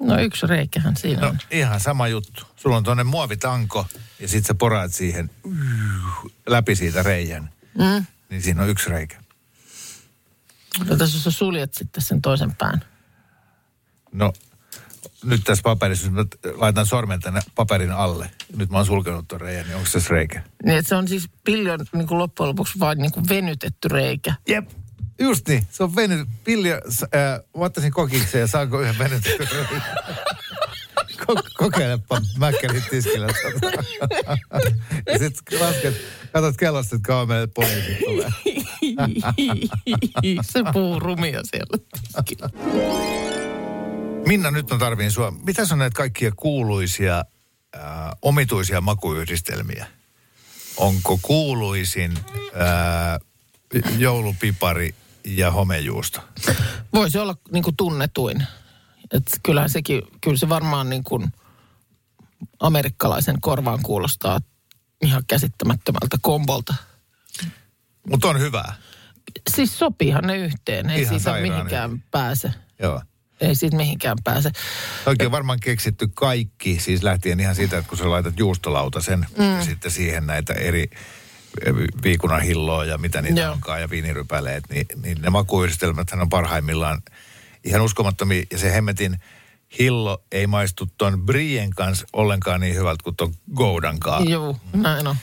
No 0.00 0.18
yksi 0.20 0.46
reikähän 0.46 0.96
siinä 0.96 1.20
No 1.20 1.28
on. 1.28 1.38
ihan 1.50 1.80
sama 1.80 2.08
juttu. 2.08 2.46
Sulla 2.56 2.76
on 2.76 2.84
tuonne 2.84 3.04
muovitanko 3.04 3.86
ja 4.20 4.28
sit 4.28 4.46
sä 4.46 4.54
poraat 4.54 4.92
siihen 4.92 5.30
läpi 6.46 6.76
siitä 6.76 7.02
reijän. 7.02 7.50
Mm. 7.78 8.06
Niin 8.30 8.42
siinä 8.42 8.62
on 8.62 8.68
yksi 8.68 8.90
reikä. 8.90 9.22
No 10.88 10.96
tässä 10.96 11.20
sä 11.20 11.30
suljet 11.30 11.74
sitten 11.74 12.02
sen 12.02 12.22
toisen 12.22 12.54
pään. 12.54 12.84
No 14.12 14.32
nyt 15.24 15.40
tässä 15.44 15.62
paperissa, 15.62 16.06
jos 16.06 16.12
mä 16.12 16.24
laitan 16.54 16.86
sormen 16.86 17.20
tänne 17.20 17.40
paperin 17.54 17.90
alle. 17.92 18.30
Nyt 18.56 18.70
mä 18.70 18.76
oon 18.76 18.86
sulkenut 18.86 19.28
tuon 19.28 19.40
reijän, 19.40 19.66
niin 19.66 19.76
onko 19.76 19.88
tässä 19.92 20.14
reikä? 20.14 20.42
Niin 20.64 20.84
se 20.84 20.94
on 20.94 21.08
siis 21.08 21.28
pillion 21.44 21.80
niin 21.92 22.06
kuin 22.06 22.18
loppujen 22.18 22.48
lopuksi 22.48 22.78
vain 22.78 22.98
niin 22.98 23.12
kuin 23.12 23.28
venytetty 23.28 23.88
reikä. 23.88 24.34
Jep. 24.48 24.68
Just 25.18 25.48
niin. 25.48 25.66
Se 25.70 25.82
on 25.82 25.96
venyt. 25.96 26.28
Pilja, 26.44 26.80
s- 26.90 27.02
äh, 27.02 27.40
mä 27.58 27.64
ottaisin 27.64 27.92
kokikseen 27.92 28.40
ja 28.40 28.46
saanko 28.46 28.80
yhden 28.80 28.98
reijän? 28.98 29.22
Ko- 31.22 31.42
kokeilepa 31.56 32.20
mäkkärit 32.38 32.84
tiskillä. 32.90 33.26
ja 35.12 35.18
sit 35.18 35.34
lasket, 35.60 35.94
katsot 36.32 36.56
kellosta, 36.56 36.96
että 36.96 37.06
kauan 37.06 37.28
meille 37.28 37.46
poliisit 37.46 37.98
tulee. 37.98 38.28
se 40.52 40.60
puhuu 40.72 41.00
rumia 41.00 41.40
siellä. 41.44 41.78
tiskillä. 42.16 42.48
Minna, 44.26 44.50
nyt 44.50 44.70
mä 44.70 44.78
tarviin 44.78 45.10
sua. 45.10 45.30
Mitä 45.30 45.62
on 45.72 45.78
näitä 45.78 45.96
kaikkia 45.96 46.32
kuuluisia, 46.36 47.24
äh, 47.76 47.82
omituisia 48.22 48.80
makuyhdistelmiä? 48.80 49.86
Onko 50.76 51.18
kuuluisin 51.22 52.12
äh, 52.16 53.20
joulupipari 53.98 54.94
ja 55.24 55.50
homejuusto? 55.50 56.20
Voisi 56.92 57.18
olla 57.18 57.36
niin 57.52 57.64
kuin 57.64 57.76
tunnetuin. 57.76 58.46
Et 59.10 59.24
kyllähän 59.42 59.70
sekin, 59.70 60.02
kyllä 60.20 60.36
se 60.36 60.48
varmaan 60.48 60.90
niin 60.90 61.04
kuin 61.04 61.32
amerikkalaisen 62.60 63.40
korvaan 63.40 63.82
kuulostaa 63.82 64.40
ihan 65.02 65.22
käsittämättömältä 65.26 66.16
kombolta. 66.20 66.74
Mutta 68.10 68.28
on 68.28 68.40
hyvää. 68.40 68.74
Siis 69.50 69.78
sopiihan 69.78 70.24
ne 70.26 70.36
yhteen, 70.36 70.90
ei 70.90 71.02
Ihan 71.02 71.20
siitä 71.20 71.40
mihinkään 71.40 72.04
pääse. 72.10 72.50
Joo. 72.78 73.02
Ei 73.42 73.54
siitä 73.54 73.76
mihinkään 73.76 74.18
pääse. 74.24 74.50
Oikein 75.06 75.30
varmaan 75.30 75.60
keksitty 75.60 76.08
kaikki, 76.14 76.80
siis 76.80 77.02
lähtien 77.02 77.40
ihan 77.40 77.54
siitä, 77.54 77.78
että 77.78 77.88
kun 77.88 77.98
sä 77.98 78.10
laitat 78.10 78.38
juustolautasen 78.38 79.26
mm. 79.38 79.56
ja 79.56 79.64
sitten 79.64 79.90
siihen 79.90 80.26
näitä 80.26 80.52
eri 80.52 80.90
eh, 81.66 81.74
viikunahilloa 82.02 82.84
ja 82.84 82.98
mitä 82.98 83.22
niitä 83.22 83.40
Joo. 83.40 83.52
onkaan 83.52 83.80
ja 83.80 83.90
viinirypäleet, 83.90 84.64
niin, 84.68 84.86
niin 85.02 85.22
ne 85.22 85.30
makuyhdistelmät 85.30 86.12
on 86.12 86.28
parhaimmillaan 86.28 87.02
ihan 87.64 87.80
uskomattomia. 87.80 88.42
Ja 88.50 88.58
se 88.58 88.72
hemmetin 88.72 89.18
hillo 89.78 90.24
ei 90.32 90.46
maistu 90.46 90.88
ton 90.98 91.26
Brien 91.26 91.70
kanssa 91.70 92.06
ollenkaan 92.12 92.60
niin 92.60 92.74
hyvältä 92.74 93.04
kuin 93.04 93.16
ton 93.16 93.34
Goudan 93.54 94.00
kanssa. 94.00 94.30
Joo, 94.30 94.56
näin 94.72 95.06
on. 95.06 95.16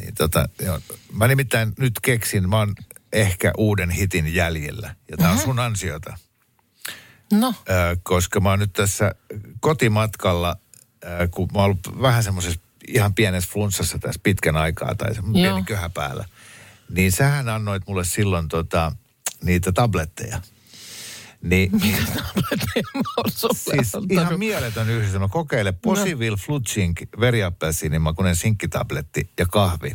Niin 0.00 0.14
tota, 0.14 0.48
joo. 0.62 0.80
Mä 1.12 1.28
nimittäin 1.28 1.72
nyt 1.78 1.92
keksin, 2.02 2.48
mä 2.48 2.58
oon 2.58 2.74
ehkä 3.12 3.52
uuden 3.58 3.90
hitin 3.90 4.34
jäljellä. 4.34 4.94
Ja 5.10 5.16
tää 5.16 5.30
on 5.30 5.38
sun 5.38 5.58
ansiota. 5.58 6.18
No, 7.32 7.54
Ö, 7.70 7.96
koska 8.02 8.40
mä 8.40 8.50
oon 8.50 8.58
nyt 8.58 8.72
tässä 8.72 9.14
kotimatkalla, 9.60 10.56
ö, 11.04 11.28
kun 11.30 11.48
mä 11.54 11.58
oon 11.58 11.64
ollut 11.64 12.02
vähän 12.02 12.22
semmoisessa 12.24 12.60
ihan 12.88 13.14
pienessä 13.14 13.50
flunssassa 13.52 13.98
tässä 13.98 14.20
pitkän 14.22 14.56
aikaa 14.56 14.94
tai 14.94 15.14
semmoinen 15.14 15.42
pieni 15.52 15.64
köhä 15.64 15.88
päällä. 15.90 16.24
Niin 16.88 17.12
sähän 17.12 17.48
annoit 17.48 17.82
mulle 17.86 18.04
silloin 18.04 18.48
tota, 18.48 18.92
niitä 19.42 19.72
tabletteja. 19.72 20.40
Niin, 21.42 21.70
mä 22.94 23.02
oon 23.16 23.30
sulle 23.34 23.58
siis 23.58 23.94
antanut. 23.94 24.10
ihan 24.22 24.38
mieletön 24.38 24.90
yhdistelmä. 24.90 25.28
Kokeile 25.28 25.72
Posivil 25.72 26.36
Flutsink 26.36 27.00
veriappelsiinimakuinen 27.20 28.36
sinkkitabletti 28.36 29.30
ja 29.38 29.46
kahvi. 29.46 29.92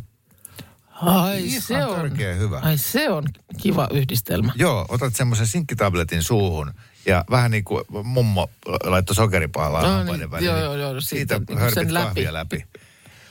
Ai 1.02 1.46
Ihan 1.46 1.62
se 1.62 1.84
on, 1.84 2.18
hyvä. 2.18 2.58
ai 2.58 2.78
se 2.78 3.10
on 3.10 3.24
kiva 3.60 3.88
yhdistelmä. 3.92 4.52
Joo, 4.56 4.86
otat 4.88 5.16
semmoisen 5.16 5.46
sinkkitabletin 5.46 6.22
suuhun 6.22 6.72
ja 7.06 7.24
vähän 7.30 7.50
niin 7.50 7.64
kuin 7.64 7.84
mummo 8.04 8.50
laittoi 8.84 9.14
sokeripaalaa 9.16 9.82
No 10.04 10.12
niin, 10.16 10.30
väliin. 10.30 10.46
joo, 10.46 10.58
joo, 10.58 10.74
joo, 10.74 11.00
Siitä 11.00 11.34
siitä 11.34 11.52
niin 11.52 11.58
kuin 11.60 11.74
sen 11.74 11.94
läpi. 11.94 12.06
kahvia 12.06 12.32
läpi. 12.32 12.66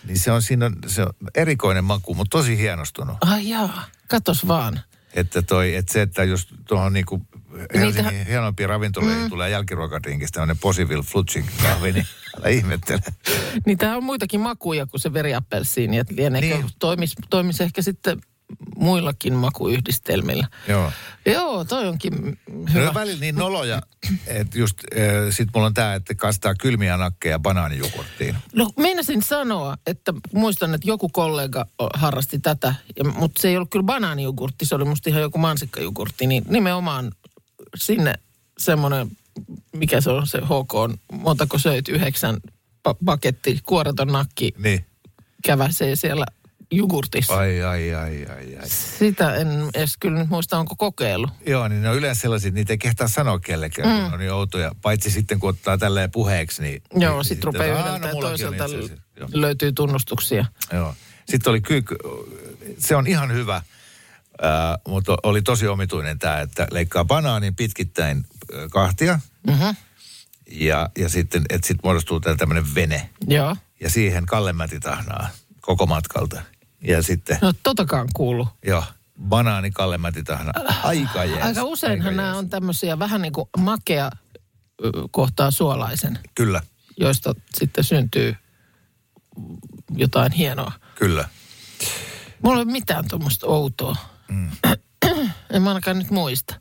Niin 0.08 0.20
se 0.20 0.32
on 0.32 0.42
siinä, 0.42 0.66
on- 0.66 0.76
se 0.88 1.02
on 1.02 1.10
erikoinen 1.36 1.84
maku, 1.84 2.14
mutta 2.14 2.38
tosi 2.38 2.58
hienostunut. 2.58 3.18
Ai 3.22 3.50
jaa, 3.50 3.86
katos 4.08 4.48
vaan. 4.48 4.80
Että 5.14 5.42
toi, 5.42 5.76
että 5.76 5.94
se, 5.94 6.02
että 6.02 6.24
jos 6.24 6.48
tuohon 6.68 6.94
niinku 6.94 7.22
Helsingin 7.74 7.82
Niitähän- 8.06 8.28
hienoimpiin 8.28 8.70
ravintoloihin 8.70 9.22
mm. 9.24 9.30
tulee 9.30 9.50
jälkiruokadrinkistä 9.50 10.34
tämmöinen 10.36 10.58
Posivil 10.58 11.02
Flutsink 11.02 11.46
kahvi, 11.64 11.92
niin 11.92 12.06
älä 12.40 12.50
ihmettele. 12.50 13.00
Niin 13.66 13.78
tää 13.78 13.98
on 13.98 14.04
muitakin 14.04 14.40
makuja 14.42 14.86
kuin 14.86 15.02
se 15.02 15.14
veriappelsiini, 15.14 15.98
että 15.98 16.16
lieneekö 16.16 16.48
Niin. 16.48 16.62
niin. 16.62 16.72
toimis, 16.80 17.16
toimis 17.30 17.62
ehkä 17.62 17.82
sitten 17.82 18.22
muillakin 18.76 19.34
makuyhdistelmillä. 19.34 20.48
Joo. 20.68 20.92
Joo, 21.26 21.66
toi 21.66 21.88
onkin 21.88 22.40
Ne 22.66 22.74
hyvä. 22.74 22.88
on 22.90 22.94
välillä 22.94 23.20
niin 23.20 23.36
noloja, 23.36 23.82
että 24.28 24.60
just 24.60 24.78
äh, 24.80 25.00
sit 25.30 25.50
mulla 25.54 25.68
on 25.68 25.74
tää, 25.74 25.96
että 25.96 26.16
kastaa 26.16 26.56
kylmiä 26.56 26.98
nakkeja 26.98 27.40
banaanijogurttiin. 27.40 28.36
No 28.54 28.70
meinasin 28.78 29.24
sanoa, 29.24 29.78
että 29.88 30.14
muistan, 30.34 30.74
että 30.74 30.88
joku 30.88 31.10
kollega 31.10 31.66
harrasti 31.94 32.40
tätä, 32.40 32.76
ja, 32.98 33.04
mutta 33.04 33.42
se 33.42 33.48
ei 33.48 33.56
ollut 33.58 33.70
kyllä 33.70 33.86
banaanijogurtti, 33.86 34.66
se 34.66 34.76
oli 34.76 34.86
musta 34.86 35.10
ihan 35.10 35.22
joku 35.22 35.38
mansikkajogurtti, 35.38 36.28
niin 36.28 36.44
nimenomaan 36.50 37.12
sinne 37.76 38.14
semmoinen, 38.58 39.08
mikä 39.74 40.02
se 40.02 40.10
on 40.10 40.28
se 40.28 40.38
HK, 40.38 40.74
on, 40.74 40.98
montako 41.12 41.58
söit, 41.60 41.88
yhdeksän 41.90 42.36
pa- 42.90 42.98
paketti, 43.06 43.60
kuoreton 43.66 44.08
nakki 44.08 44.54
Niin. 44.58 44.86
käväsee 45.46 45.96
siellä 45.96 46.26
jogurtissa. 46.72 47.38
Ai, 47.38 47.64
ai, 47.64 47.96
ai, 47.96 48.26
ai, 48.26 48.58
ai. 48.62 48.70
Sitä 48.70 49.36
en 49.36 49.48
edes 49.74 49.98
kyllä 50.00 50.20
nyt 50.20 50.30
muista, 50.30 50.58
onko 50.60 50.76
kokeillut. 50.76 51.30
Joo, 51.48 51.68
niin 51.68 51.82
ne 51.82 51.90
on 51.90 51.96
yleensä 51.96 52.22
sellaisia, 52.22 52.48
että 52.48 52.60
niitä 52.60 52.74
ei 52.74 52.78
kehtaa 52.78 53.08
sanoa 53.08 53.40
kellekään, 53.40 53.90
mm. 53.98 54.04
kun 54.04 54.14
on 54.14 54.20
niin 54.20 54.32
outoja. 54.34 54.72
Paitsi 54.82 55.12
sitten, 55.12 55.40
kun 55.40 55.50
ottaa 55.50 55.78
tälleen 55.78 56.12
puheeksi, 56.12 56.62
niin... 56.62 56.82
Joo, 56.96 57.14
niin, 57.16 57.26
sit 57.26 57.44
rupeaa 57.44 57.80
"Aa, 57.80 57.96
yhdeltä 57.96 58.16
on 58.16 58.22
toiselta 58.22 58.66
itse 58.66 58.78
asiassa." 58.78 59.04
Joo. 59.20 59.30
löytyy 59.34 59.72
tunnustuksia. 59.72 60.46
Joo. 60.74 60.96
Sitten 61.30 61.52
oli 61.52 61.62
kyy, 61.62 61.84
se 62.78 62.96
on 62.96 63.08
ihan 63.08 63.34
hyvä, 63.34 63.62
ää, 64.42 64.78
mutta 64.88 65.18
oli 65.24 65.42
tosi 65.42 65.68
omituinen 65.68 66.20
tämä, 66.20 66.40
että 66.40 66.68
leikkaa 66.72 67.06
banaanin 67.06 67.56
pitkittäin 67.56 68.26
kahtia 68.72 69.20
Mhm. 69.48 69.70
ja, 70.52 70.90
ja 70.98 71.10
sitten, 71.10 71.42
että 71.50 71.68
sitten 71.68 71.82
muodostuu 71.84 72.20
tämmöinen 72.20 72.76
vene 72.76 73.10
Joo. 73.28 73.56
ja 73.80 73.90
siihen 73.90 74.26
kallemätitahnaa 74.26 75.30
koko 75.62 75.86
matkalta. 75.86 76.42
Ja 76.88 77.04
sitten, 77.04 77.38
No 77.42 77.54
totakaan 77.64 78.08
kuulu. 78.14 78.48
joo, 78.66 78.84
banaani 79.28 79.72
kallemätitahna. 79.72 80.52
Aika 80.84 81.26
jees. 81.26 81.44
Aika 81.44 81.64
useinhan 81.64 82.08
aika 82.08 82.16
nämä 82.18 82.28
jees. 82.28 82.38
on 82.38 82.50
tämmöisiä 82.50 83.00
vähän 83.00 83.22
niin 83.22 83.34
kuin 83.34 83.50
makea 83.58 84.12
kohtaa 85.12 85.52
suolaisen, 85.52 86.20
Kyllä, 86.36 86.62
joista 86.98 87.36
sitten 87.56 87.84
syntyy 87.84 88.36
jotain 89.96 90.32
hienoa. 90.32 90.72
kyllä. 90.96 91.30
Mulla 92.44 92.58
ei 92.58 92.64
ole 92.64 92.72
mitään 92.72 93.08
tuommoista 93.08 93.48
outoa. 93.48 93.96
Mm. 94.28 94.52
en 95.54 95.62
mä 95.62 95.70
ainakaan 95.70 95.98
nyt 96.00 96.12
muista. 96.12 96.56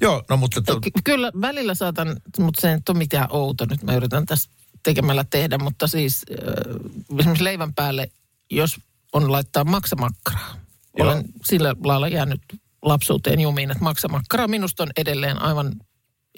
Joo, 0.00 0.24
no 0.28 0.36
mutta... 0.36 0.62
To, 0.62 0.80
Ky- 0.80 0.90
kyllä 1.04 1.32
välillä 1.40 1.74
saatan, 1.74 2.16
mutta 2.38 2.60
se 2.60 2.68
ei 2.70 2.74
nyt 2.76 2.88
ole 2.88 2.98
mitään 2.98 3.26
outo. 3.30 3.64
Nyt 3.70 3.82
mä 3.82 3.94
yritän 3.94 4.26
tässä 4.26 4.50
tekemällä 4.82 5.24
tehdä, 5.30 5.58
mutta 5.58 5.86
siis 5.86 6.22
äh, 6.30 7.18
esimerkiksi 7.18 7.44
leivän 7.44 7.74
päälle, 7.74 8.10
jos 8.50 8.80
on 9.12 9.32
laittaa 9.32 9.64
maksamakkaraa. 9.64 10.54
Joo. 10.98 11.08
Olen 11.08 11.24
sillä 11.44 11.76
lailla 11.84 12.08
jäänyt 12.08 12.40
lapsuuteen 12.82 13.40
jumiin, 13.40 13.70
että 13.70 13.84
maksamakkara 13.84 14.48
minusta 14.48 14.82
on 14.82 14.90
edelleen 14.96 15.42
aivan 15.42 15.72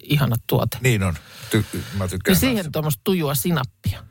ihana 0.03 0.37
tuote. 0.47 0.79
niin 0.81 1.03
on. 1.03 1.15
Ty, 1.51 1.65
mä 1.99 2.05
Ja 2.05 2.09
tykkään. 2.09 2.37
siihen 2.37 2.57
kanssa. 2.57 2.71
tuommoista 2.73 3.01
tujua 3.05 3.35
sinappia. 3.35 4.05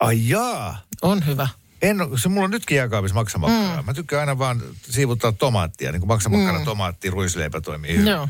Ai 0.00 0.28
jaa. 0.28 0.78
On 1.02 1.26
hyvä. 1.26 1.48
En, 1.82 1.96
se 2.22 2.28
mulla 2.28 2.44
on 2.44 2.50
nytkin 2.50 2.76
jääkaapissa 2.76 3.14
maksamakkaraa. 3.14 3.82
Mm. 3.82 3.86
Mä 3.86 3.94
tykkään 3.94 4.20
aina 4.20 4.38
vaan 4.38 4.62
siivuttaa 4.90 5.32
tomaattia, 5.32 5.92
niin 5.92 6.00
kuin 6.00 6.08
maksamakkara, 6.08 6.58
mm. 6.58 6.64
tomaatti, 6.64 7.10
ruisleipä 7.10 7.60
toimii 7.60 7.92
hyvin. 7.92 8.06
Joo. 8.06 8.28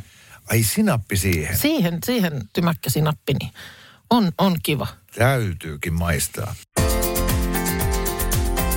Ai 0.51 0.62
sinappi 0.62 1.16
siihen. 1.16 1.59
Siihen, 1.59 1.99
siihen 2.05 2.49
tymäkkä 2.53 2.91
sinappi, 2.91 3.32
niin 3.41 3.53
on, 4.11 4.32
on 4.39 4.57
kiva. 4.62 4.87
Täytyykin 5.18 5.93
maistaa. 5.95 6.55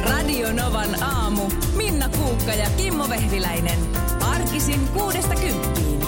Radio 0.09 0.53
Novan 0.53 1.03
aamu. 1.03 1.41
Minna 1.77 2.09
Kuukka 2.09 2.53
ja 2.53 2.69
Kimmo 2.77 3.09
Vehviläinen. 3.09 3.79
Arkisin 4.21 4.87
kuudesta 4.87 5.35
kymppiin. 5.35 5.99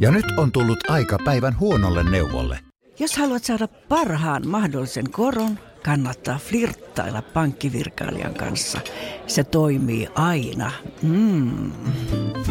Ja 0.00 0.10
nyt 0.10 0.24
on 0.38 0.52
tullut 0.52 0.90
aika 0.90 1.18
päivän 1.24 1.58
huonolle 1.58 2.10
neuvolle. 2.10 2.58
Jos 2.98 3.16
haluat 3.16 3.44
saada 3.44 3.68
parhaan 3.68 4.48
mahdollisen 4.48 5.10
koron, 5.10 5.58
kannattaa 5.84 6.38
flirttailla 6.38 7.22
pankkivirkailijan 7.22 8.34
kanssa. 8.34 8.80
Se 9.26 9.44
toimii 9.44 10.08
aina. 10.14 10.72
Mm. 11.02 11.72